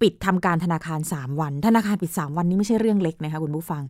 [0.00, 3.82] ปิดทำการธนาคาร 3 วัน ธนาคารปิด 3 วันนี้ไม่ใช่เรื่องเล็กนะคะคุณผู้ฟัง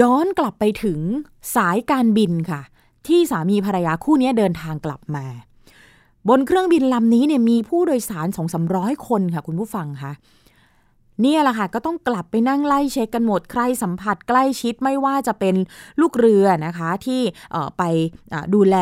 [0.00, 0.98] ย้อนกลับไปถึง
[1.56, 2.60] สายการบินค่ะ
[3.06, 5.24] ที่สามีภรรยาคู่นี้เดินทางกลับมา
[6.28, 10.12] บนเครื่องบินลำนี้เนี่ยมีผู้โดยสารสองสามร้อยคนค่ะ คุณผู้ฟังคะ
[11.24, 15.54] นี่ยแหละค่ะก็ต้องกลับไปนั่งไล่เช็คกันหมดใครสัมผัสใกล้ชิดไม่ว่าจะเป็น
[16.00, 17.20] ลูกเรือนะคะที่
[17.78, 17.82] ไป
[18.54, 18.76] ดูแล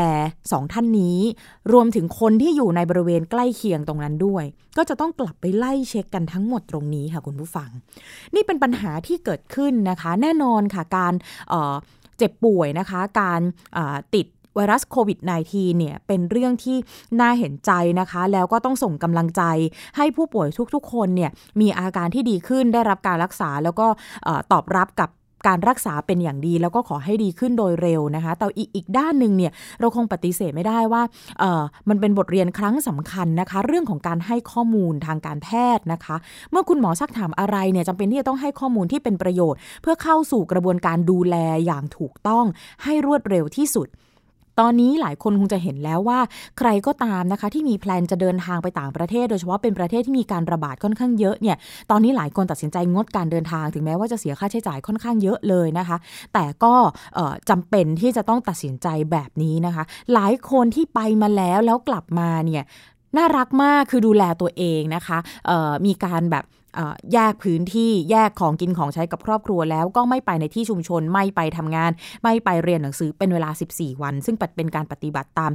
[0.52, 1.18] สองท่านนี้
[1.72, 4.44] รวมถึงคนที่อยู่ในบริเวณใกล้เคียงตรงนั้นด้วย
[4.76, 7.70] ก็จะต้องกลับไปไล่เช็คกันทั้งหมดตรงนี้ค่ะคุณผู้ฟัง
[8.34, 11.14] นี่เป็นปัญหาที่เกิดขึ้นนะคะ แน่นอนค่ะการ
[12.18, 13.40] เจ็บป่วยนะคะ การ
[14.14, 14.26] ติด
[14.58, 15.18] ไวรัสโควิด
[15.50, 16.76] -19 เนี่ยเป็นเรื่องที่
[17.20, 19.42] น่าเห็นใจนะคะ แล้วก็ต้องส่งกำลังใจ
[19.96, 21.30] ให้ผู้ป่วยทุกๆ คนเนี่ย
[21.60, 23.86] มีอาการที่ดีขึ้นได้รับการรักษาแล้วก็
[24.52, 25.10] ตอบรับกับ
[25.48, 31.02] การรักษาเป็นอย่างดีแล้วก็ขอให้ดีขึ้นโดยเร็วนะคะ แต่อีกอีกด้านหนึ่งเนี่ยเราคงปฏิเสธไม่ได้ว่า
[31.40, 36.16] เออมันเป็นบทเรียนครั้งสำคัญนะคะ เรื่องของการให้ข้อมูลทางการแพทย์นะคะ
[36.50, 41.36] เมื่อคุณหมอซักถามอะไรเนี่ยจำเป็นที่จะต้องให้ข้อมูลที่เป็นประโยชน์ เพื่อเข้าสู่กระบวนการดูแล
[41.66, 42.44] อย่างถูกต้อง
[42.84, 43.88] ให้รวดเร็วที่สุด
[44.60, 46.20] ตอนนี้หลายคนคงจะเห็นแล้วว่า
[46.58, 51.56] ใครก็ตามนะคะ ที่มีแพลนจะเดินทางไปต่างประเทศ โดยเฉพาะเป็นประเทศที่มีการระบาดค่อนข้างเยอะเนี่ย
[51.90, 55.96] ตอนนี้หลายคนตัดสินใจงดการเดินทาง ถึงแม้ว่าจะเสียค่าใช้จ่ายค่อนข้างเยอะเลยนะคะ
[56.34, 56.74] แต่ก็
[57.50, 59.84] จำเป็นที่จะต้องตัดสินใจแบบนี้นะคะ
[60.14, 62.64] หลายคนที่ไปมาแล้วแล้วกลับมาเนี่ย
[63.16, 65.18] น่ารักมากคือดูแลตัวเองนะคะ
[65.86, 66.44] มีการแบบ
[67.12, 71.90] แยกพื้นที่แยกของกินของใช้กับครอบครัวแล้วก็ไม่ไปในที่ชุมชนไม่ไปทำงาน
[72.22, 75.52] ไม่ไปเรียนหนังสือเป็นเวลา 14 วัน ซึ่งเป็นการปฏิบัติตาม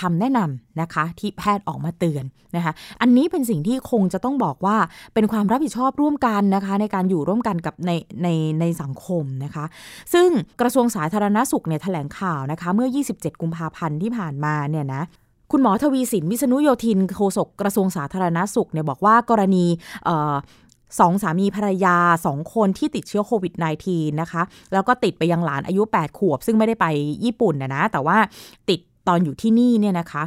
[0.00, 2.24] คำแนะนำนะคะที่แพทย์ออกมาเตือน
[2.56, 4.76] นะคะอันนี้เป็นสิ่งที่คงจะต้องบอกว่า
[5.14, 7.90] เป็นความรับผิดชอบร่วมกันนะคะในการอยู่ร่วมกันกับใน
[8.22, 8.28] ใน
[8.60, 9.64] ในสังคมนะคะ
[10.12, 10.28] ซึ่ง
[10.60, 15.02] กระทรวงสาธารณสุขเนี่ยแถลงข่าวนะคะเมื่อ 27 กุมภาพันธ์ที่ผ่านมาเนี่ยนะ
[15.52, 19.64] คุณหมอทวีสินวิษณุโยธินโฆษกกระทรวงสาธารณาสุขเนี่ยบอกว่ากรณี
[21.00, 21.96] สองสามีภรรยา
[22.26, 23.54] สองคนที่ติดเชื้อโควิด
[23.86, 24.42] -19 นะคะ
[24.72, 26.86] แล้วก็ติดไปยังหลานอายุ 8 ขวบ ซึ่งไม่ได้ไป
[27.24, 28.18] ญี่ปุ่นนะนะ แต่ว่า
[28.70, 30.22] ติดตอนอยู่ที่นี่เนี่ยนะคะ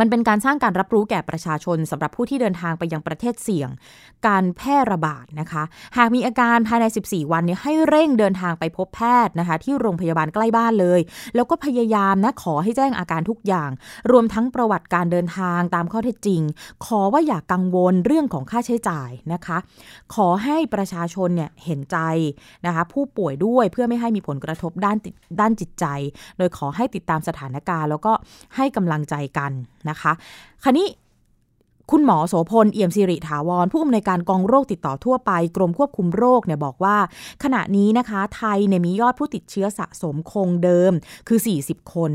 [0.00, 3.70] มันเป็นการสร้างการรับรู้แก่ประชาชนสำหรับผู้ที่เดินทางไปยังประเทศเสี่ยง
[4.26, 5.62] การแพร่ระบาดนะคะ
[5.96, 11.00] หากมีอาการภายใน 14 วันนี้ให้เร่งเดินทางไปพบแพทย์นะคะ ที่โรงพยาบาลใกล้บ้านเลย
[11.34, 13.70] แล้วก็พยายามนะขอให้แจ้งอาการทุกอย่าง
[14.10, 16.42] รวมทั้งประวัติการเดินทางตามข้อเท็จจริง
[16.86, 19.58] ขอว่าอย่ากกังวลเรื่องของค่าใช้จ่ายนะคะ
[20.14, 21.98] ขอให้ประชาชนเนี่ยเห็นใจ
[22.66, 24.96] นะคะผู้ป่วยด้วยเพื่อไม่ให้มีผลกระทบด้าน
[25.40, 25.86] ด้านจิตใจ
[26.38, 28.12] โดยขอให้ติดตามสถานการณ์ แล้วก็
[28.56, 29.52] ให้กำลังใจกัน
[29.90, 30.12] นะคะ
[30.62, 30.86] คราวนี้
[31.92, 36.96] คุณหมอโสพลเอี่ยมสิริถาวร ผู้อำนวยการกองโรคติดต่อทั่วไป กรมควบคุมโรคเนี่ยบอกว่า
[37.44, 40.92] ขณะนี้นะคะไทยเนี่ยมียอดผู้ติดเชื้อสะสมคงเดิม
[41.28, 42.12] คือ 40 คน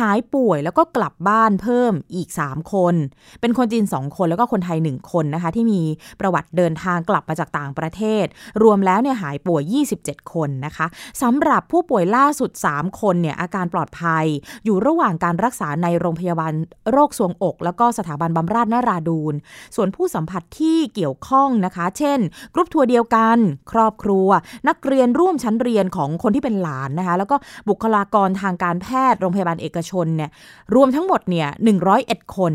[0.00, 2.94] หายป่วยแล้วก็กลับบ้านเพิ่มอีก 3 คน
[3.40, 5.82] เป็นคนจีน 2 คนแล้วก็คนไทย 1 คนนะคะ ที่มี
[6.20, 8.24] ประวัติเดินทางกลับมาจากต่างประเทศ
[8.62, 9.62] รวมแล้วเนี่ยหายป่วย
[9.98, 10.86] 27 คนนะคะ
[11.22, 14.24] สำหรับผู้ป่วยล่าสุด 3 คนเนี่ยอาการปลอดภัย
[14.64, 16.52] อยู่ระหว่างการรักษาในโรงพยาบาล
[16.90, 19.34] โรคสวงอก แล้วก็สถาบันบำราศนาราดูล
[19.76, 22.18] ส่วนผู้สัมผัสที่เกี่ยวข้องนะคะ เช่น
[22.54, 23.38] กรุ๊ปทัวร์เดียวกัน
[23.72, 24.28] ครอบครัว
[24.68, 27.36] นักเรียนร่วมชั้นเรียนของคนที่เป็นหลานนะคะ แล้วก็
[27.68, 30.30] บุคลากรทางการแพทย์โรงพยาบาลเอกชนเนี่ย
[30.74, 31.48] รวมทั้งหมดเนี่ย
[31.92, 32.52] 101 คน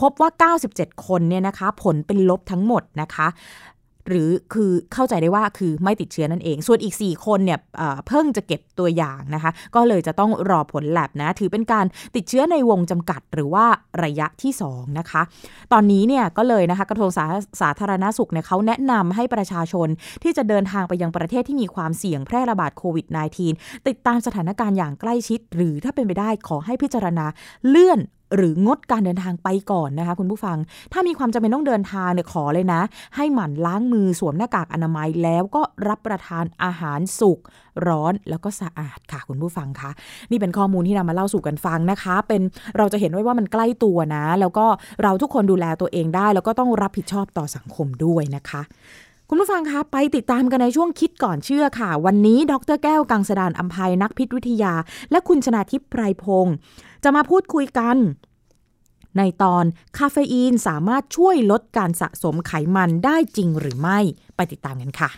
[0.00, 3.26] พบว่า 97 คนเนี่ยนะคะ ผลเป็นลบทั้งหมดนะคะ
[4.08, 7.58] หรือคือเข้าใจได้ว่าคือไม่ติดเชื้อนั่นเอง ส่วนอีก 4 คนเนี่ย
[8.06, 11.86] เพิ่งจะเก็บตัวอย่างนะคะ ก็เลยจะต้องรอผลแลบนะ ถือเป็นการ
[12.16, 13.64] ติดเชื้อในวงจำกัดหรือว่า
[14.04, 15.22] ระยะที่ 2 นะคะ
[15.72, 17.26] ตอนนี้เนี่ยก็เลยนะคะกระทรวงสา
[17.60, 19.88] สาธารณาสุขเนี่ยเขาแนะนำให้ประชาชน
[20.22, 23.06] ที่จะเดินทางไปยังประเทศที่มีความเสี่ยงแพร่ระบาดโควิด
[23.46, 27.26] -19 ติดตามสถานการณ์อย่างใกล้ชิด หรือถ้าเป็นไปได้ขอให้พิจารณา
[27.68, 28.00] เลื่อน
[28.36, 30.56] หรืองดการเดินทางไปก่อนนะคะคุณผู้ฟัง
[30.92, 32.80] ถ้ามีความจำเป็นต้องเดินทางเนี่ยขอเลยนะ
[33.16, 37.38] ให้หมั่นล้างมือสวมหน้ากากอนามัยแล้วก็รับประทานอาหารสุก
[37.86, 39.90] ร้อนแล้วก็สะอาดค่ะคุณผู้ฟังคะ
[40.30, 42.42] นี่เป็นข้อมูลที่นำมาเล่าสู่กันฟังนะคะ เป็น
[42.76, 44.66] เราจะเห็นไว้ว่ามันใกล้ตัวนะ แล้วก็
[45.02, 48.62] เราทุกคนดูแลตัวเองได้ แล้วก็ต้องรับผิดชอบต่อสังคมด้วยนะคะ
[49.28, 54.74] คุณผู้ฟังคะไปติดตามกันในช่วงคิดก่อนเชื่อค่ะ วันนี้ ดรแก้วกังสดานอัมภัยนักพิษวิทยา
[55.10, 56.54] และคุณชนาทิพย์ไพรพงศ์
[57.04, 57.96] จะมาพูดคุยกัน
[59.18, 59.64] ในตอน
[59.98, 63.98] คาเฟอีนสามารถช่วยลดการสะสมไขมันได้จริงหรือไม่
[64.36, 65.10] ไปติดตามกันค่ะ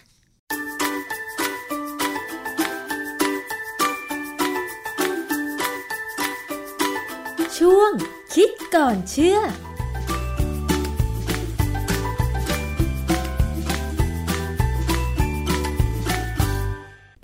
[7.58, 7.92] ช่วง
[8.34, 9.38] คิดก่อนเชื่อ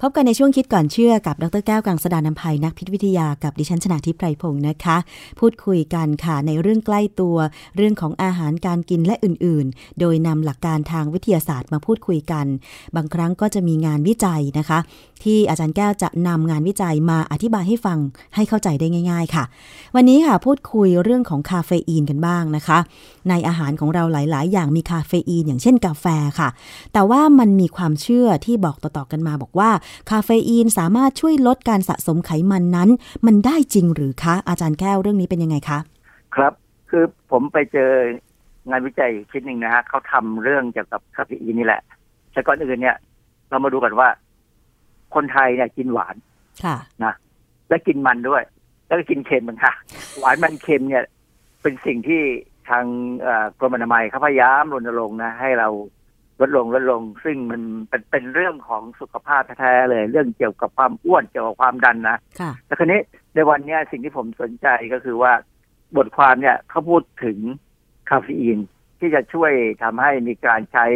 [0.02, 4.96] พบกันในช่วงคิดก่อนเชื่อกับดรแก้วกังสดานนภัยนักพิษวิทยากับดิฉันชนาทิพไพรพงศ์นะคะ
[5.40, 7.36] พูดคุยกันค่ะในเรื่องใกล้ตัว
[7.76, 12.46] เรื่องของอาหารการกินและอื่นๆ โดยนำหลักการทางวิทยาศาสตร์มาพูดคุยกัน
[12.96, 14.78] บางครั้งก็จะมีงานวิจัยนะคะ
[15.24, 17.98] ที่อาจารย์แก้วจะนำงานวิจัยมาอธิบายให้ฟัง
[18.34, 19.44] ให้เข้าใจได้ง่าย ๆค่ะ
[19.96, 22.78] วันนี้ค่ะพูดคุยเรื่องของคาเฟอีนกันบ้างนะคะ
[23.28, 26.06] ในอาหารของเราหลาย ๆ อย่างมีคาเฟอีนอย่างเช่นกาแฟ
[26.38, 26.48] ค่ะ
[26.92, 29.70] แต่ว่ามันมีความเชื่อที่บอกต่อๆกันมาบอกว่า
[30.10, 32.88] คาเฟอีนสามารถช่วยลดการสะสมไขมันนั้น
[33.26, 35.78] มันได้จริงหรือคะ อาจารย์แก้วเรื่องนี้เป็นยังไงคะ
[36.34, 36.52] ครับ
[36.90, 37.90] คือผมไปเจอ
[38.70, 41.82] งานวิจัยชิ้นหนึ่งนะฮะเขาทำเรื่องเกี่ยวกับคาเฟอีนนี่แหละ
[42.32, 42.96] แต่ก่อนอื่นเนี่ย
[43.50, 44.08] เรามาดูกันว่า
[45.14, 46.16] คนไทยเนี่ยกินหวาน
[46.64, 47.14] ค่ะนะ
[47.68, 48.42] และกินมันด้วย
[48.86, 49.74] แล้วก็กินเค็มเหมือนกัน
[50.18, 51.04] หวานมันเค็มเนี่ย
[51.62, 52.22] เป็นสิ่งที่
[52.68, 52.84] ทาง
[53.20, 55.68] เอ่อกรมอนามัยเขาพยายามรณรงค์นะ ให้เรา
[56.40, 63.00] ลดลงลดลง ซึ่งมันเป็นเป็นเรื่องของสุขภาพแท้ๆเลย เรื่องเกี่ยวกับความอ้วนเกี่ยวกับความดันนะค่ะแต่คราวนี้
[63.34, 65.32] ในวันเนี้ยสิ่งที่ผมสนใจก็คือว่า
[65.96, 67.38] บทความเนี่ยเขาพูดถึง
[68.10, 68.58] คาเฟอีน
[69.00, 70.86] ที่จะช่วยทำให้มีการใช้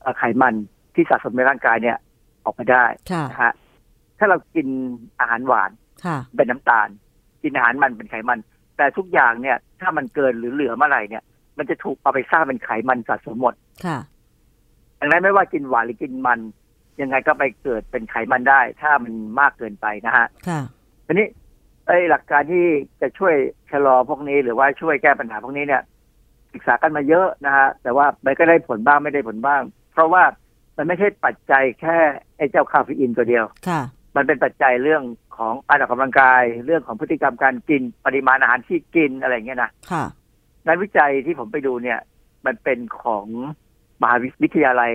[0.00, 0.54] เอ่อไขมัน
[0.94, 1.96] ที่สะสมในร่างกายเนี่ย
[2.44, 3.52] ออกมาได้ค่ะนะฮะ
[4.18, 4.68] ถ้าเรากิน
[5.20, 5.70] อาหารหวาน
[6.04, 6.88] ค่ะเป็นน้ำตาล
[7.42, 8.38] กินอาหารมันเป็นไขมัน
[8.76, 11.22] แต่ทุกอย่างเนี่ย ถ้ามันเกินหรือเหลือเมื่อไหร่เนี่ย
[11.58, 13.54] มันจะถูกเอาไปสร้างเป็นไขมันสะสมหมด
[13.86, 13.98] ค่ะ
[15.00, 16.40] ดังนั้นไม่ว่ากินหวานหรือกินมัน
[17.00, 20.60] ยังไงก็ไปเกิดเป็นไขมันได้ ถ้ามันมากเกินไปนะฮะค่ะ
[21.06, 21.26] ทีนี้
[21.86, 22.64] ไอ้หลักการที่
[23.00, 23.34] จะช่วย
[23.70, 25.82] ชะลอพวกนี้ หรือว่าช่วยแก้ปัญหาพวกนี้เนี่ย
[26.52, 30.22] ศึกษากันมาเยอะนะฮะแต่ว่ามันก็ได้ผลบ้างไม่ได้ผลบ้าง เพราะว่า
[30.76, 31.96] มันไม่ใช่ปัจจัยแค่
[32.36, 33.82] ไอ้เจ้าคาเฟอีนตัวเดียวค่ะ
[34.16, 35.02] มันเป็นปัจจัยเรื่อง
[35.36, 40.04] ของการออกกำลังกาย เรื่องของพฤติกรรมการกินปริมาณอาหารที่กินอะไรอย่างเงี้ยนะค่ะ
[40.66, 41.98] งานวิจัยที่ผมไปดูเนี่ย
[42.46, 43.26] มันเป็นของ
[44.02, 44.92] มหาวิทยาลัย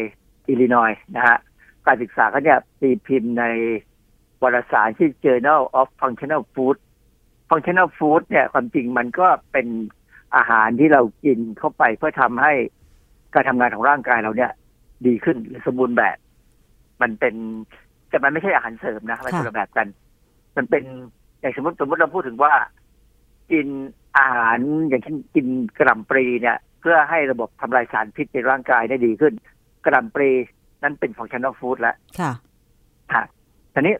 [0.48, 1.38] อิลลินอยส์นะฮะ
[1.86, 3.44] การศึกษาเขาเนี่ยตีพิมพ์ใน
[4.42, 6.78] วารสารที่ Journal of Functional Food
[7.50, 9.68] Functional Food เนี่ยความจริงมันก็เป็น
[10.36, 12.54] อาหารที่เรากินเข้าไปเพื่อทำให้
[13.34, 14.52] การทำงานของร่างกายเราเนี่ย
[15.06, 16.18] ดีขึ้นหรือสมบูรณ์แบบ
[17.02, 17.36] มันเป็น
[18.10, 19.88] แต่มันไม่ใช่อาหารเสริมนะมันคนละแบบกัน
[20.58, 20.84] มันเป็น
[21.40, 22.54] อย่างสมมติสมมติเราพูดถึงว่า
[23.52, 23.68] กิน
[24.18, 25.48] อาหารอย่างเช่นกิน
[25.78, 29.34] กระหล่ำปลีเนี่ยเพื่อให้ระบบทำลายสารพิษในร่างกายได้ดีขึ้น
[29.84, 30.32] กระหล่ำปลี
[30.84, 32.32] นั้นเป็นของชัน a ฟู้ดแล้วค่ะ
[33.14, 33.24] ค่ะ
[33.74, 33.96] ทีนี้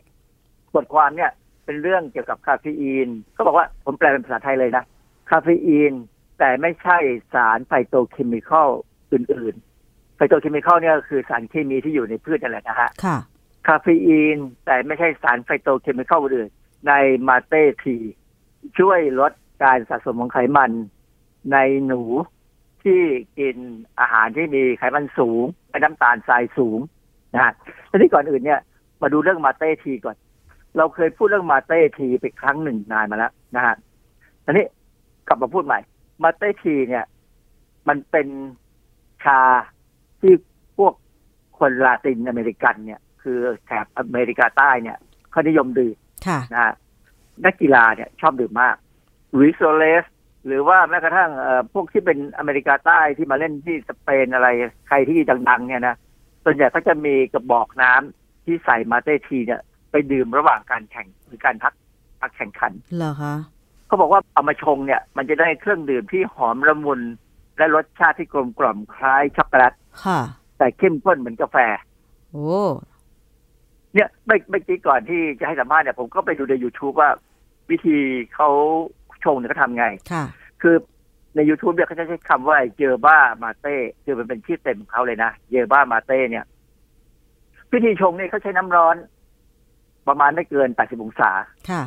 [0.74, 1.32] บทความเนี่ย
[1.66, 4.84] เป็นเรื่องเกี่ยวกับคาเฟอีนก็บอกว่าผมแปลเป็นภาษาไทยเลยนะ
[5.30, 5.94] คาเฟอีน
[6.40, 6.98] แต่ไม่ใช่
[7.34, 8.70] สาร phytochemical
[9.14, 13.18] อื่นๆ phytochemical เนี่ยคือสารเคมีที่อยู่ในพืชนั่นแหละนะฮะค่ะ
[13.68, 16.50] คาเฟอีน แต่ไม่ใช่สาร phytochemical อื่น
[16.88, 16.92] ใน
[17.28, 17.98] mate tea
[18.80, 19.32] ช่วยลด
[19.64, 20.72] การสะสมของไขมัน
[21.52, 22.02] ในหนู
[22.86, 23.02] ที่
[23.40, 23.58] กิน
[24.00, 26.80] อาหารที่มีไขมันสูงและน้ำตาลทรายสูง
[27.34, 27.54] นะฮะ
[27.90, 28.60] ทีนี้ก่อนอื่นเนี่ย
[29.02, 30.16] มาดูเรื่อง mate tea ก่อน
[30.78, 33.76] เราเคยพูดเรื่องมาเต้ทีไปครั้งหนึ่งนานมาแล้วนะฮะ
[34.44, 34.66] ทีนี้
[35.28, 35.80] กลับมาพูดใหม่
[36.24, 37.06] มาเต้ทีเนี่ย
[37.88, 38.28] มันเป็น
[39.24, 39.42] ชา
[40.22, 40.34] ที่
[40.78, 40.94] พวก
[41.60, 44.98] คนลาตินอเมริกันเนี่ย คือแถบอเมริกาใต้เนี่ย
[45.32, 45.96] เขานิยมดื่ม
[46.28, 46.74] ค่ะนะฮะ
[47.46, 48.76] นักกีฬาเนี่ย ชอบดื่มมาก
[49.40, 50.06] วิโซเลส
[50.46, 54.48] หรือว่าแม้กระทั่งเอ่อพวกที่เป็นอเมริกาใต้ที่มาเล่นที่สเปนอะไร
[54.88, 55.20] ใครที่
[55.50, 55.96] ดังๆ เนี่ยนะ
[56.44, 61.74] ส่วนใหญ่ก็จะมีกระบอกน้ำที่ใส่มาเต้ทีเนี่ย ไปดื่มระหว่างการแข่งหรือการพัก
[62.22, 63.36] พักแข่งขันเหรอคะ
[63.88, 67.02] เขาบอกว่าเอามาชงเนี่ย มันจะได้เครื่องดื่มที่หอมละมุน
[67.58, 69.74] และรสชาติที่กลมกล่อมคล้ายช็อกโกแลต
[70.06, 70.20] ค่ะ
[70.58, 71.58] แต่เข้มข้นเหมือนกาแฟ
[72.32, 72.60] โอ้
[73.94, 77.10] เนี่ยไม่ไม่กี้ก่อนที่จะให้สัมภาษณ์เนี่ยผมก็ไปดูใน YouTube ว่า
[77.70, 77.98] วิธี
[78.36, 78.50] เขา
[79.26, 80.24] ชงเนี่ยเขาทำไงค่ะ
[80.62, 80.76] คือ
[81.36, 86.46] ใน YouTube เนี่ยเขาจะใช้คำว่าเยอบ้ามาเต้คือมันเป็นชื่อเต็มของเขาเลยนะ เยอบ้ามาเต้เนี่ย
[87.72, 88.96] วิธีชงเนี่ยเขาใช้น้ำร้อน
[90.08, 91.32] ประมาณไม่เกิน 80 องศา
[91.70, 91.84] ค่ะ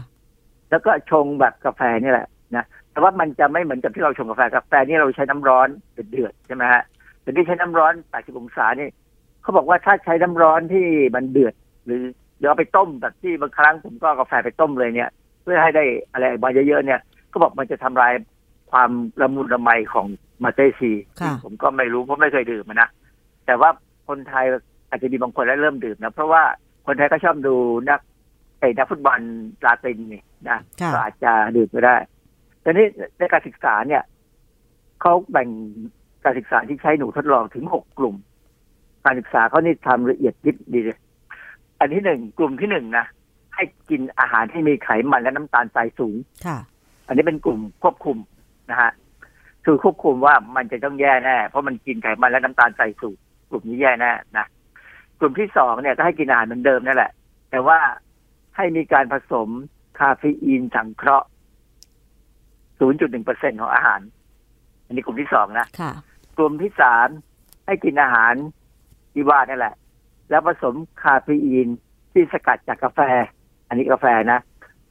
[0.71, 6.83] แล้วก็ชงแบบกาแฟนี่แหละนะ แต่ว่ามันจะไม่เหมือนกับที่เราชงกาแฟ กาแฟนี่เราใช้น้ำร้อนเดือดๆใช่ไหมฮะ
[7.23, 8.89] แต่ที่ใช้น้ำร้อน 80 องศานี่
[9.43, 11.55] เขาบอกว่าถ้าใช้น้ำร้อนที่มันเดือด
[11.87, 12.03] หรือ
[12.39, 15.11] เดี๋ยวเอาไปต้มแบบที่บางครั้งผมก็เอากาแฟไปต้มเลยเนี่ย
[15.43, 18.13] เพื่อให้ได้อะไรมาเยอะๆเนี่ย เขาบอกมันจะทำลาย
[18.71, 20.07] ความละมุนละไมของ
[20.45, 22.89] มาเต้ชีค่ะผมก็ไม่รู้เพราะไม่เคยดื่มอะนะ
[23.47, 23.71] แต่ว่า
[24.09, 24.45] คนไทย
[24.89, 26.43] อาจจะมีบางคนแล้วเริ่มดื่มนะเพราะว่า
[26.87, 27.55] คนไทยก็ชอบดู
[27.89, 28.01] นัก
[28.61, 29.19] ไอ้นักฟุตบอล
[29.65, 31.97] ลาตินนี่นะค่ะก็อาจจะดื่มก็ได้
[32.63, 32.87] แต่นี่
[33.19, 34.03] ในการศึกษาเนี่ย
[35.01, 35.49] เขาแบ่ง
[36.25, 38.17] การศึกษาที่ใช้หนูทดลองถึงหกกลุ่ม
[39.05, 40.99] การศึกษาเขานี่ทำละเอียดยิบดีเลย
[41.79, 43.07] อันที่หนึ่งกลุ่มที่หนึ่งนะ
[43.55, 46.17] ให้กินอาหารที่มีไขมันและน้ำตาลทรายสูง
[46.47, 46.59] ค่ะ
[47.09, 48.17] อันนี้เป็นกลุ่มควบคุม
[48.71, 48.91] นะฮะ
[49.65, 53.17] คือควบคุมว่ามันจะต้องแย่แน่ เพราะมันกินไขมันและน้ำตาลใส่สูง
[53.51, 54.47] กลุ่มนี้แย่แน่นะ
[55.21, 57.13] กลุ่มที่สองเนี่ยก็ให้กินอาหารเหมือนเดิมนั่นแหละ
[57.51, 57.79] แต่ว่า
[58.57, 59.49] ให้มีการผสม
[59.99, 61.29] คาเฟอีนสังเคราะห์
[62.79, 64.01] 0.1%ของอาหาร
[64.87, 65.93] อันนี้กลุ่มที่สองนะค่ะ
[66.39, 67.07] กลุ่มที่สาม
[67.67, 68.35] ให้กินอาหาร
[69.13, 69.75] ที่ว่านั่นแหละ
[70.31, 71.69] แล้วผสมคาเฟอีน
[72.13, 73.01] ที่สกัดจากกาแฟ
[73.69, 74.41] อันนี้กาแฟนะ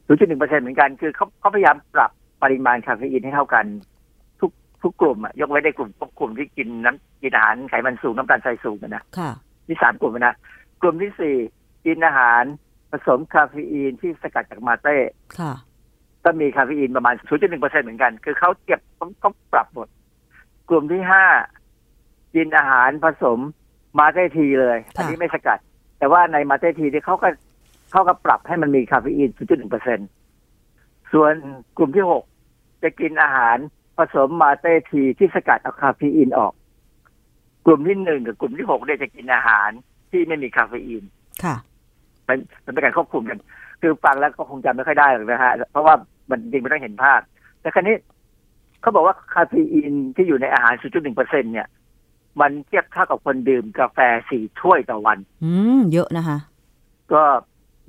[0.08, 2.12] 0.1%เหมือนกันคือเขาเขาพยายามปรับ
[2.44, 3.66] ปริมาณคาเฟอีนให้เท่ากัน
[4.42, 4.52] ทุก
[4.84, 9.32] ทุกกลุ่มอะยกเว้นในกลุ่มพวกกลุ่มที่กินน้ำกินอาหารไขมันสูงน้ำตาลทรายสูงอะนะค่ะ
[9.68, 10.36] นี่สามกลุ่มนะ
[10.82, 11.36] กลุ่มที่สี่
[11.86, 12.44] กินอาหาร
[12.92, 14.98] ผสมคาเฟอีนที่สกัดจาก mate
[15.40, 15.54] ค่ะ
[16.24, 19.88] ก็มีคาเฟอีนประมาณ 0.1%เหมือนกัน คือเขาเก็บต้องต้องปรับหมด
[20.70, 21.26] กลุ่มที่ห้า
[22.36, 23.40] กินอาหารผสม
[24.00, 25.60] mate tea เลย อันนี้ไม่สกัด
[26.00, 27.30] แต่ว่าใน mate tea ที่เขาก็
[27.92, 31.34] เขาก็ปรับให้มันมีคาเฟอีน 0.1%ส่วน
[31.78, 32.24] กลุ่มที่หก
[32.84, 33.58] จะกินอาหาร
[33.98, 36.54] ผสม mate tea ที่สกัดเอาคาเฟอีนออก
[37.66, 39.70] กลุ่มที่หนึ่งกับกลุ่มที่หกเนี่ยจะกินอาหาร
[40.12, 41.04] ที่ไม่มีคาเฟอีน
[41.44, 41.56] ค่ะ
[42.28, 43.40] มันมันเป็นการควบคุมกัน
[43.82, 45.96] คือฟังแล้วก็คงจำไม่ค่อยได้หรอกนะฮะ เพราะว่า
[46.30, 47.20] มันจริงไม่ต้องเห็นภาพ
[47.62, 47.96] แต่คราวนี้
[48.82, 51.68] เขาบอกว่าคาเฟอีนที่อยู่ในอาหาร 0.1เปอร์เซ็นต์เนี่ย
[52.42, 56.38] มันเทียบเท่ากับคนดื่มกาแฟสี่ถ้วยต่อวัน อืม เยอะนะคะ
[57.14, 57.24] ก็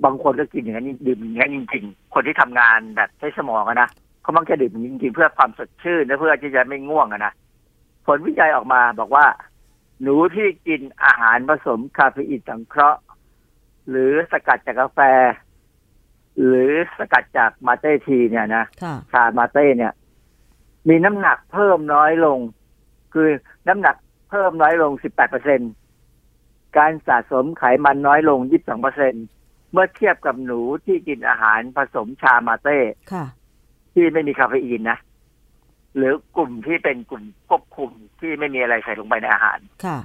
[0.05, 3.89] บางคนก็กินอย่างนั้นดื่มอย่างนั้นจริงๆ คนที่ทำงานแบบใช้สมองอะนะ
[4.23, 7.33] เขามักจะดื่มอย่างนี้จริงๆ เพื่อความสดชื่นและเพื่อที่จะไม่ง่วงอะนะ
[8.07, 9.27] ผลวิจัยออกมาบอกว่า
[10.03, 13.01] หนูที่กินอาหารผสมคาเฟอีนสังเคราะห์
[13.89, 15.01] หรือสกัดจากกาแฟ
[16.47, 19.93] หรือสกัดจากมาเต้ทีเนี่ยนะค่ะชามาเต้เนี่ย
[20.89, 22.39] มีน้ำหนักเพิ่มน้อยลง
[23.15, 23.29] คือ
[23.69, 23.97] น้ำหนัก
[24.31, 25.61] เพิ่มน้อยลง 18เปอร์เซ็น
[26.77, 29.15] การสะสมไขมันน้อยลง 22เปอร์เซ็น
[29.73, 32.79] เมื่อเทียบกับหนูที่กินอาหารผสมชามาเต้
[33.13, 33.25] ค่ะ
[33.95, 34.99] ที่ไม่มีคาเฟอีนนะ
[35.97, 37.91] หรือกลุ่มที่เป็นกลุ่มควบคุม
[38.21, 39.99] ที่ไม่มีอะไรใส่ลงไปในอาหารค่ะ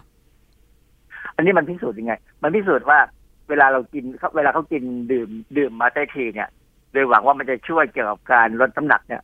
[1.35, 2.99] อันนี้มันพิสูจน์ยังไง มันพิสูจน์ว่า
[3.49, 4.03] เวลาเรากิน
[4.35, 6.49] เวลาเขากินดื่ม ดื่มมาเต้ทีเนี่ย
[6.93, 9.21] โดยหวังว่ามันจะช่วยเกี่ยวกับการลดน้ำหนักเนี่ย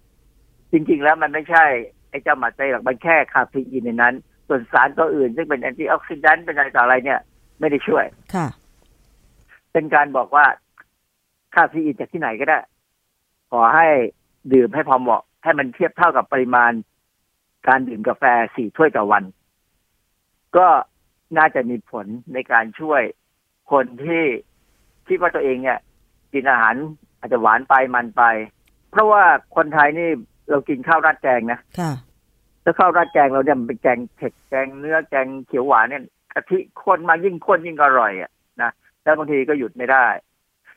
[0.71, 1.65] จริง ๆ แล้วมันไม่ใช่
[2.09, 4.15] ไอ้เจ้ามาเต้หรอกมันแค่คาเฟอีนในนั้น
[4.47, 7.19] ส่วนสารตัวอื่น ซึ่งเป็นแอนตี้ออกซิแดนต์เป็นอะไรต่ออะไรเนี่ย
[7.59, 8.47] ไม่ได้ช่วยค่ะ
[9.73, 10.45] เป็นการบอกว่า
[11.55, 12.59] คาเฟอีนจากที่ไหนก็ได้
[13.51, 13.87] ขอให้
[14.53, 16.71] ดื่มให้พอเหมาะ ให้มันเทียบเท่ากับปริมาณ
[17.67, 18.23] การดื่มกาแฟ
[18.55, 19.23] สี่ถ้วยต่อวัน
[20.57, 20.67] ก็
[21.37, 23.01] น่าจะมีผลในการช่วย
[23.71, 24.23] คนที่
[25.07, 25.79] คิดว่าตัวเองเนี่ย
[26.33, 26.75] กินอาหาร
[27.19, 28.23] อาจจะหวานไปมันไป
[28.91, 29.23] เพราะว่า
[29.55, 30.09] คนไทยนี่
[30.49, 31.91] เรากินข้าวราดแกงนะค่ะ
[32.61, 36.03] แล้วข้าวราดแกงเราเนี่ยมันเป็นแกงเผ็ดแกงเนื้อแกงเขียวหวานเนี่ย
[36.33, 38.31] กะทิข้นมายิ่งข้นยิ่งอร่อยอะนะ
[39.09, 40.05] แล้วบางทีก็หยุดไม่ได้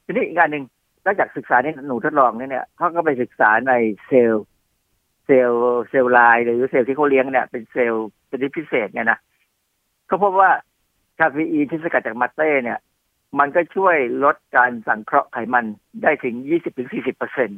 [0.05, 0.65] ทีนี้อีกการหนึ่ง
[1.05, 3.73] นอกจากศึกษาเนี่ยหนูทดลองเนี่ยเนี่ยเขาก็ไปศึกษาใน
[4.07, 4.45] เซลล์
[5.27, 9.19] เซลล์เซลล์ลายหรือเซลล์ที่เขาเลี้ยงเนี่ยเป็นเซลล์ชนิดพิเศษเนี่ยนะ
[10.07, 10.51] เขาพบว่า
[11.19, 12.79] คาเฟอีนที่สกัดจากมาเต้เนี่ย
[13.39, 15.65] มันก็ช่วยลดการสังเคราะห์ไขมัน
[16.03, 16.35] ได้ถึง
[16.77, 17.51] 20-40เปอร์เซ็น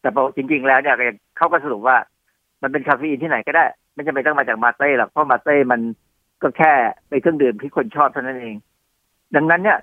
[0.00, 0.96] แต่พอจริงๆแล้วเนี่ย
[1.36, 1.96] เขาก็สรุปว่า
[2.62, 5.80] มันเป็นคาเฟอีนที่ไหนก็ได้ ไม่จำเป็นต้องมาจากมาเต้หรอกเพราะมาเต้มัน
[6.42, 6.72] ก็แค่
[7.08, 8.56] เป็นเครื่องดื่มที่คนชอบเท่านั้นเอง
[9.34, 9.78] ดังนั้นเนี่ย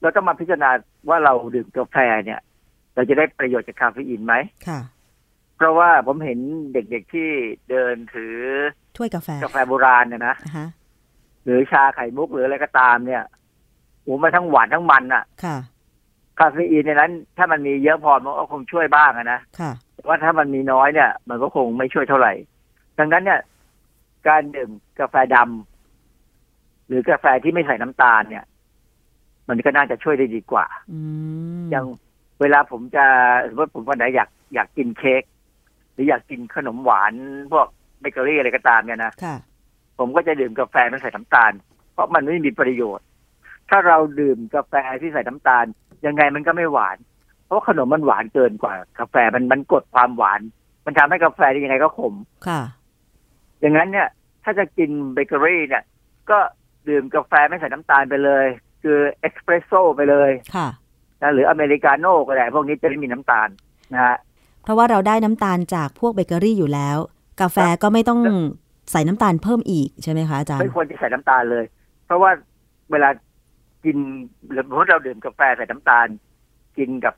[0.00, 0.70] เราต้องมาพิจารณา
[1.08, 2.40] ว่าเราดื่มกาแฟเนี่ย
[2.94, 4.34] เราจะได้ประโยชน์จากคาเฟอีนไหม
[4.68, 4.80] ค่ะ
[5.56, 6.38] เพราะว่าผมเห็น
[6.72, 7.28] เด็กๆที่
[7.70, 8.36] เดินถือ
[8.96, 10.68] ถ้วยกาแฟกาแฟโบราณเนี่ยนะอ่าฮะ
[11.44, 13.22] หรือชาไข่มุกหรืออะไรก็ตามเนี่ย
[14.02, 15.56] โอ้มันทั้งหวานทั้งมันอะค่ะ
[16.38, 22.32] คาเฟอีนในนั้น ถ้ามันมีเยอะพอมันก็คงช่วยบ้างอะนะค่ะแต่ว่าถ้ามันมีน้อยเนี่ย มันก็คงไม่ช่วยเท่าไหร่
[22.98, 23.40] ดังนั้นเนี่ย
[24.28, 24.70] การดื่ม
[25.00, 28.44] กาแฟดำหรือกาแฟที่ไม่ใส่น้ำตาลเนี่ย
[29.50, 30.98] มันก็น่าจะช่วยได้ดีกว่าอื
[31.60, 31.86] มอย่าง
[32.40, 33.04] เวลาผมจะ
[33.48, 35.22] สมมติผมวันไหนอยากอยากกินเค้ก
[35.92, 37.12] หรืออยากกินขนมหวาน
[37.52, 37.66] พวก
[38.00, 39.36] เบเกอรี่อะไรก็ตามเนี่ยนะค่ะ
[39.98, 41.52] ผมก็จะดื่มกาแฟไม่ใส่น้ำตาล
[41.92, 43.06] เพราะมันไม่มีประโยชน์
[43.70, 45.64] ถ้าเราดื่มกาแฟที่ใส่น้ำตาล
[46.06, 46.96] ยังไงมันก็ไม่หวาน
[47.44, 50.40] เพราะว่าขนมมันหวานเกินกว่า กาแฟมันมันกดความหวาน
[50.86, 52.14] มันทำให้กาแฟยังไงก็ขม
[52.46, 52.60] ค่ะ
[53.60, 54.08] อย่างนั้นเนี่ย
[54.44, 55.84] ถ้าจะกินเบเกอรี่เนี่ย
[56.30, 56.38] ก็
[56.88, 58.46] ดื่มกาแฟไม่ใส่น้ำตาลไปเลย
[58.82, 60.68] คือเอสเปรสโซ่ไปเลยค่ะ
[61.22, 63.48] นะหรืออเมริกาโน่ก็ได้พวกนี้จะไม่มีน้ำตาล
[63.94, 64.16] นะฮะ
[64.62, 66.98] เพราะว่าเราได้น้ำตาลจากพวกเบเกอรี่อยู่แล้ว
[67.40, 68.20] กาแฟก็ไม่ต้อง
[68.92, 71.64] ใส่น้ำตาลเพิ่มอีกใช่ไหมคะอาจารย์ไม่ควรจะใส่น้ำตาลเลย
[72.06, 72.30] เพราะว่า
[72.90, 73.08] เวลา
[73.84, 73.96] กิน
[74.52, 76.06] หรือสมมติเราดื่มกาแฟใส่น้ำตาล
[76.78, 77.14] กินกับ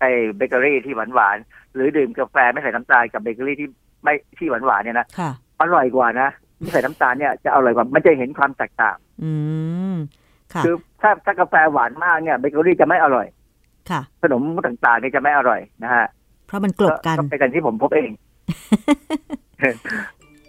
[0.00, 3.68] ไอ้เบเกอรี่ที่หวานหวานๆหรือดื่มกาแฟไม่ใส่น้ำตาลกับเบเกอรี่ที่
[4.02, 5.30] ไม่ที่หวานหวานๆเนี่ยนะค่ะ
[5.60, 6.28] อร่อยกว่านะ
[6.58, 9.32] ไม่ใส่น้ำตาลเนี่ยจะอร่อยกว่ามันจะเห็นความแตกต่าง อื
[9.92, 9.94] ม
[10.52, 10.74] ค่ะคือ
[11.06, 13.26] ถ้าถ้ากาแฟหวานมากเนี่ยเบเกอรี่จะไม่อร่อย
[13.90, 16.06] ค่ะ ขนมต่างๆเนี่ยจะไม่อร่อยนะฮะ
[16.46, 18.10] เพราะมันกลบกันก็เป็นการที่ผมพบเอง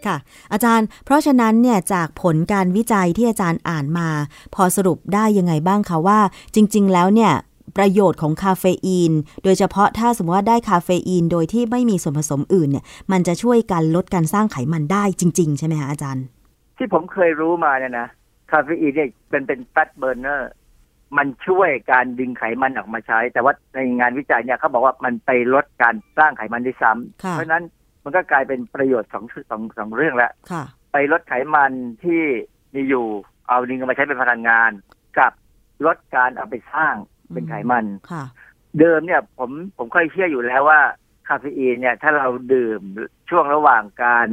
[0.06, 0.18] ค่ะ
[0.52, 4.10] อาจารย์ เพราะฉะนั้นเนี่ยจากผลการวิจัยที่อาจารย์อ่านมา
[4.56, 6.20] พอสรุปได้ยังไงบ้างคะว่า
[6.56, 7.34] จริง ๆ แล้วเนี่ย
[7.78, 9.12] ประโยชน์ของคาเฟอีน
[9.44, 16.26] โดยเฉพาะถ้าสมมติว่าได้คาเฟอีนโดยที่ไม่มีส่วนผสมอื่นเนี่ย มันจะช่วยการลดการสร้างไขมันได้จริง ๆ ใช่ไหมคะอาจารย์
[16.78, 18.08] ที่ผมเคยรู้มาเนี่ยนะ
[18.52, 20.52] คาเฟอีนเนี่ยเป็นเป็น fat burner
[21.18, 27.64] มันช่วยการดึงไขมันออกมาใช้ แต่ว่าในงานวิจัยเนี่ยเขาบอกว่ามันไปลดการสร้างไขมันได้ซ้ำค่ะเพราะฉะนั้น
[28.04, 31.72] มันก็กลายเป็นประโยชน์สองสองสองเรื่องแล้วค่ะไปลดไขมัน
[32.04, 32.22] ที่
[32.74, 33.06] มีอยู่
[33.48, 34.72] เอาดึงเอามาใช้เป็นพลังงาน
[35.20, 35.32] กับ
[35.86, 36.96] ลดการเอาไปสร้าง
[37.34, 38.24] เป็นไขมันค่ะ
[38.80, 40.82] เดิมเนี่ยผมผมค่อยเชื่ออยู่แล้วว่า
[41.28, 42.82] คาเฟอีนเนี่ย ถ้าเราดื่ม
[43.30, 44.28] ช่วงระหว่างการ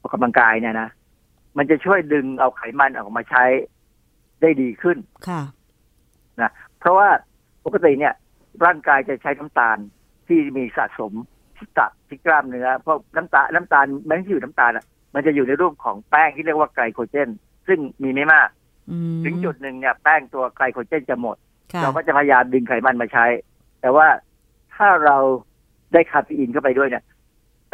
[0.00, 0.88] ออกกำลังกายเนี่ยนะ
[1.58, 3.44] มันจะช่วยดึงเอาไขมันออกมาใช้
[4.40, 4.98] ได้ดีขึ้น
[5.28, 5.42] ค่ะ
[6.40, 6.50] นะ
[6.80, 7.08] เพราะว่า
[7.64, 8.14] ปกติเนี่ย
[8.64, 9.78] ร่างกายจะใช้น้ำตาล
[10.26, 11.12] ที่มีสะสม
[11.56, 14.84] ที่ตับที่กล้ามเนื้อเพราะน้ำตาลน้ำตาลแม้ที่อยู่น้ำตาลอะ
[15.14, 17.28] มันจะอยู่ในรูปของแป้งที่เรียกว่าไกลโคเจน
[17.68, 18.48] ซึ่งมีไม่มาก
[18.90, 21.36] อืมถึงจุดหนึ่งเนี่ย แป้งตัวไกลโคเจนจะหมด
[21.72, 23.26] ค่ะเราก็จะพยายามดึงไขมันมาใช้
[23.80, 24.06] แต่ว่า
[24.74, 25.16] ถ้าเรา
[25.92, 27.04] ได้คาเฟอีนเข้าไปด้วยเนี่ย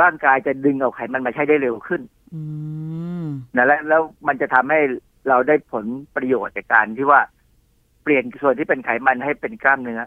[0.02, 2.21] ร่างกายจะดึงเอาไขมันมาใช้ได้เร็วขึ้นอืม
[3.56, 4.80] นะแล้วแล้วมันจะทำให้
[5.28, 7.20] เราได้ผลประโยชน์จากการที่ว่า
[8.02, 10.00] เปลี่ยนส่วนที่เป็นไขมันให้เป็นกล้ามเนื้อ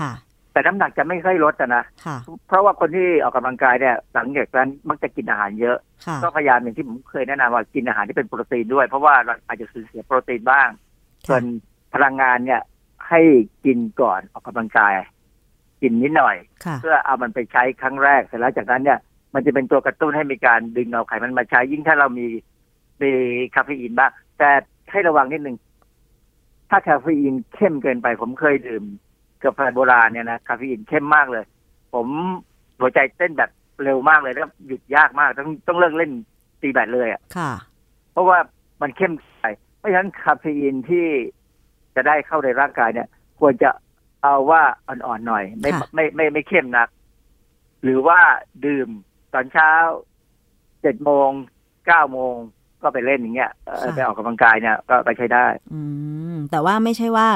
[0.00, 0.12] ค่ะ
[0.52, 2.16] แต่น้ำหนักจะไม่ค่อยลดอะนะค่ะ
[2.46, 5.76] เพราะว่าคนที่ออกกำลังกายเนี่ยหลังจากนั้นมักจะกินอาหารเยอะ
[6.06, 10.68] ค่ะก็พยายามอย่างที่ผมเคยแนะนำว่ากินอาหารที่เป็นโปรตีนด้วย เพราะว่าเราอาจจะสูญเสียโปรตีนบ้าง
[11.28, 11.42] ส่วน
[11.94, 12.62] พลังงานเนี่ย
[13.08, 13.20] ให้
[13.64, 14.92] กินก่อนออกกำลังกาย
[15.82, 18.98] กินนิดหน่อยค่ะเพื่อเอามันไปใช้ครั้งแรกเสร็จแล้วจากนั้นเนี่ย
[19.34, 22.26] มันจะเป็นตัวกระตุ้นให้มีการดึงเอาไขมันมาใช้ ยิ่งถ้าเรามี
[23.02, 23.10] มี
[23.54, 24.50] คาเฟอีนบ้างแต่
[24.90, 25.56] ให้ระวังนิดนึง
[26.70, 28.84] ถ้าคาเฟอีนเข้มเกินไป ผมเคยดื่ม
[29.44, 31.44] กาแฟโบราณเนี่ยนะคาเฟอีนเข้มมากเลย
[31.94, 32.06] ผม
[32.80, 33.50] หัวใจเต้นแบบ
[33.84, 36.12] เร็วมากเลยแล้วหยุดยากมากต้องต้องเลิกเล่น
[36.60, 37.52] ตีแบตเลยอะค่ะ
[38.12, 38.38] เพราะว่า
[38.82, 39.46] มันเข้มไป
[39.78, 41.06] เพราะฉะนั้นคาเฟอีนที่
[41.94, 43.08] จะได้เข้าในร่างกายเนี่ย
[43.40, 43.70] ควรจะ
[44.22, 46.88] เอาว่าอ่อนๆหน่อย ไม่ค่ะไม่ไม่ไม่เข้มนัก
[47.82, 48.18] หรือว่า
[48.66, 48.88] ดื่ม
[49.34, 49.72] ตอนเช้า
[50.82, 51.30] เจ็ดโมง
[51.86, 52.34] เก้าโมง
[52.82, 55.80] ก็ไปเล่นอย่างเงี้ยเอ่อไปออกกำลังกายเนี่ยก็ไปใช้ได้ อื
[56.34, 57.28] มแต่ว่าไม่ใช่ว่า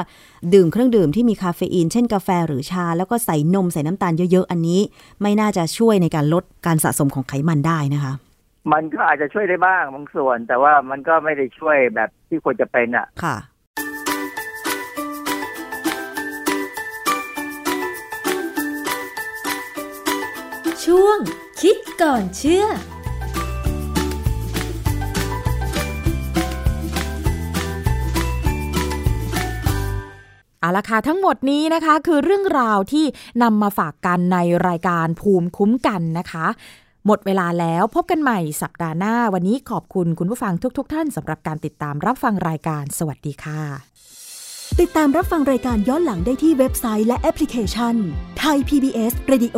[0.53, 4.81] ดื่มเครื่องดื่มที่มีคาเฟอีน เช่นกาแฟหรือชา แล้วก็ใส่นมใส่น้ำตาลเยอะๆ อันนี้
[5.21, 8.13] ไม่น่าจะช่วยในการลดการสะสมของไขมันได้นะคะ
[8.73, 13.35] มันก็อาจจะช่วยได้บ้างบางส่วน แต่ว่ามันก็ไม่ได้ช่วยแบบที่ควรจะเป็นอะ ค่ะ
[20.85, 21.17] ช่วง
[21.63, 22.65] คิดก่อนเชื่อ
[30.59, 33.05] เอาละค่ะทั้งหมดนี้นะคะคือเรื่องราวที่
[33.43, 34.37] นำมาฝากกันใน
[34.67, 36.45] รายการภูมิคุ้มกันนะคะ
[37.05, 43.61] หมดเวลาแล้วพบกันใหม่สัปดาห์หน้า วันนี้ขอบคุณคุณผู้ฟังทุกๆท่านสำหรับการติดตามรับฟังรายการสวัสดีค่ะ
[44.79, 47.95] ติดตามรับฟังรายการย้อนหลังได้ที่เว็บไซต์และแอปพลิเคชัน
[48.39, 49.57] ไทย PBS Radio